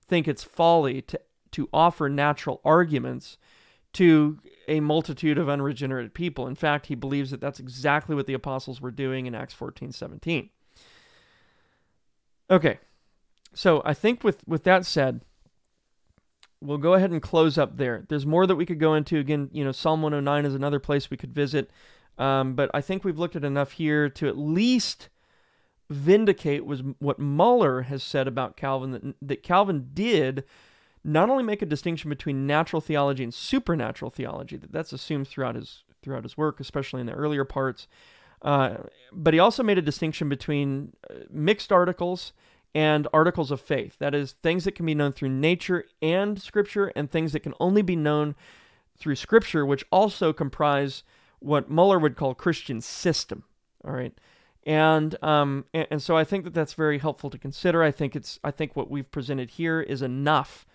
think 0.06 0.26
it's 0.26 0.44
folly 0.44 1.02
to, 1.02 1.20
to 1.52 1.68
offer 1.72 2.08
natural 2.08 2.60
arguments 2.64 3.38
to 3.94 4.38
a 4.68 4.80
multitude 4.80 5.38
of 5.38 5.48
unregenerate 5.48 6.14
people. 6.14 6.46
In 6.46 6.54
fact, 6.54 6.86
he 6.86 6.94
believes 6.94 7.30
that 7.30 7.40
that's 7.40 7.60
exactly 7.60 8.14
what 8.14 8.26
the 8.26 8.34
apostles 8.34 8.80
were 8.80 8.90
doing 8.90 9.26
in 9.26 9.34
Acts 9.34 9.54
14 9.54 9.92
17. 9.92 10.50
Okay. 12.50 12.78
So 13.54 13.82
I 13.84 13.94
think 13.94 14.22
with, 14.22 14.46
with 14.46 14.64
that 14.64 14.84
said, 14.84 15.22
we'll 16.60 16.78
go 16.78 16.94
ahead 16.94 17.10
and 17.10 17.22
close 17.22 17.58
up 17.58 17.76
there. 17.76 18.04
There's 18.08 18.26
more 18.26 18.46
that 18.46 18.56
we 18.56 18.66
could 18.66 18.80
go 18.80 18.94
into. 18.94 19.18
Again, 19.18 19.50
you 19.52 19.64
know, 19.64 19.72
Psalm 19.72 20.02
109 20.02 20.44
is 20.44 20.54
another 20.54 20.78
place 20.78 21.10
we 21.10 21.16
could 21.16 21.34
visit. 21.34 21.70
Um, 22.18 22.54
but 22.54 22.70
I 22.72 22.80
think 22.80 23.04
we've 23.04 23.18
looked 23.18 23.36
at 23.36 23.44
enough 23.44 23.72
here 23.72 24.08
to 24.08 24.28
at 24.28 24.38
least 24.38 25.08
vindicate 25.88 26.64
was 26.64 26.82
what 26.98 27.18
Muller 27.18 27.82
has 27.82 28.02
said 28.02 28.26
about 28.26 28.56
Calvin 28.56 28.90
that, 28.92 29.14
that 29.22 29.42
Calvin 29.42 29.90
did 29.92 30.44
not 31.04 31.30
only 31.30 31.44
make 31.44 31.62
a 31.62 31.66
distinction 31.66 32.08
between 32.10 32.46
natural 32.46 32.80
theology 32.80 33.22
and 33.22 33.32
supernatural 33.32 34.10
theology 34.10 34.56
that 34.56 34.72
that's 34.72 34.92
assumed 34.92 35.28
throughout 35.28 35.54
his 35.54 35.84
throughout 36.02 36.24
his 36.24 36.36
work, 36.36 36.58
especially 36.58 37.00
in 37.00 37.06
the 37.06 37.12
earlier 37.12 37.44
parts, 37.44 37.86
uh, 38.42 38.76
but 39.12 39.34
he 39.34 39.40
also 39.40 39.62
made 39.62 39.78
a 39.78 39.82
distinction 39.82 40.28
between 40.28 40.92
uh, 41.08 41.14
mixed 41.30 41.70
articles 41.70 42.32
and 42.76 43.08
articles 43.10 43.50
of 43.50 43.58
faith. 43.58 43.96
That 44.00 44.14
is, 44.14 44.32
things 44.42 44.64
that 44.64 44.72
can 44.72 44.84
be 44.84 44.94
known 44.94 45.12
through 45.12 45.30
nature 45.30 45.86
and 46.02 46.38
scripture, 46.40 46.92
and 46.94 47.10
things 47.10 47.32
that 47.32 47.40
can 47.40 47.54
only 47.58 47.80
be 47.80 47.96
known 47.96 48.34
through 48.98 49.14
scripture, 49.14 49.64
which 49.64 49.86
also 49.90 50.34
comprise 50.34 51.02
what 51.38 51.70
Muller 51.70 51.98
would 51.98 52.16
call 52.16 52.34
Christian 52.34 52.82
system. 52.82 53.44
All 53.82 53.92
right. 53.92 54.12
And, 54.64 55.16
um, 55.24 55.64
and 55.72 55.86
and 55.90 56.02
so 56.02 56.18
I 56.18 56.24
think 56.24 56.44
that 56.44 56.52
that's 56.52 56.74
very 56.74 56.98
helpful 56.98 57.30
to 57.30 57.38
consider. 57.38 57.82
I 57.82 57.90
think 57.90 58.14
it's 58.14 58.38
I 58.44 58.50
think 58.50 58.76
what 58.76 58.90
we've 58.90 59.10
presented 59.10 59.52
here 59.52 59.80
is 59.80 60.02
enough 60.02 60.66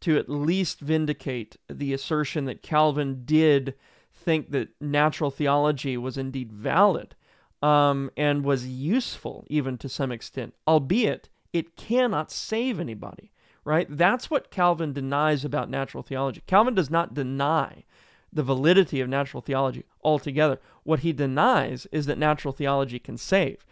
to 0.00 0.18
at 0.18 0.28
least 0.28 0.80
vindicate 0.80 1.56
the 1.70 1.94
assertion 1.94 2.44
that 2.46 2.62
Calvin 2.62 3.22
did 3.24 3.74
think 4.12 4.50
that 4.50 4.68
natural 4.78 5.30
theology 5.30 5.96
was 5.96 6.18
indeed 6.18 6.52
valid 6.52 7.14
um, 7.62 8.10
and 8.16 8.44
was 8.44 8.66
useful 8.66 9.44
even 9.48 9.76
to 9.78 9.88
some 9.88 10.12
extent, 10.12 10.54
albeit 10.66 11.28
it 11.52 11.76
cannot 11.76 12.30
save 12.30 12.80
anybody, 12.80 13.32
right? 13.64 13.86
That's 13.88 14.30
what 14.30 14.50
Calvin 14.50 14.92
denies 14.92 15.44
about 15.44 15.68
natural 15.68 16.02
theology. 16.02 16.42
Calvin 16.46 16.74
does 16.74 16.90
not 16.90 17.14
deny 17.14 17.84
the 18.32 18.42
validity 18.42 19.00
of 19.00 19.08
natural 19.08 19.40
theology 19.40 19.84
altogether. 20.04 20.58
What 20.84 21.00
he 21.00 21.12
denies 21.12 21.86
is 21.90 22.06
that 22.06 22.18
natural 22.18 22.52
theology 22.52 22.98
can 22.98 23.16
save. 23.16 23.66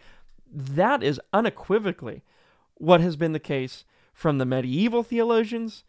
That 0.51 1.01
is 1.01 1.21
unequivocally 1.31 2.23
what 2.75 3.01
has 3.01 3.15
been 3.15 3.33
the 3.33 3.39
case 3.39 3.85
from 4.13 4.37
the 4.37 4.45
medieval 4.45 5.03
theologians 5.03 5.83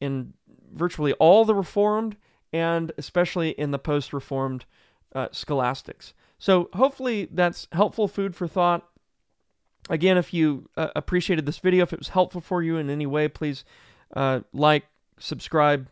in 0.00 0.32
virtually 0.72 1.12
all 1.14 1.44
the 1.44 1.54
Reformed 1.54 2.16
and 2.52 2.92
especially 2.98 3.50
in 3.50 3.70
the 3.70 3.78
post 3.78 4.12
Reformed 4.12 4.64
uh, 5.14 5.28
scholastics. 5.30 6.12
So 6.38 6.68
hopefully 6.74 7.28
that's 7.30 7.68
helpful 7.72 8.08
food 8.08 8.34
for 8.34 8.46
thought. 8.46 8.86
Again, 9.88 10.18
if 10.18 10.34
you 10.34 10.68
uh, 10.76 10.88
appreciated 10.96 11.46
this 11.46 11.58
video, 11.58 11.82
if 11.84 11.92
it 11.92 11.98
was 11.98 12.08
helpful 12.08 12.40
for 12.40 12.62
you 12.62 12.76
in 12.76 12.90
any 12.90 13.06
way, 13.06 13.28
please 13.28 13.64
uh, 14.14 14.40
like, 14.52 14.84
subscribe, 15.18 15.88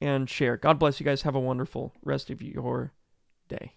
and 0.00 0.28
share. 0.28 0.56
God 0.56 0.78
bless 0.78 0.98
you 0.98 1.04
guys. 1.04 1.22
Have 1.22 1.34
a 1.34 1.40
wonderful 1.40 1.92
rest 2.02 2.30
of 2.30 2.42
your 2.42 2.92
day. 3.48 3.74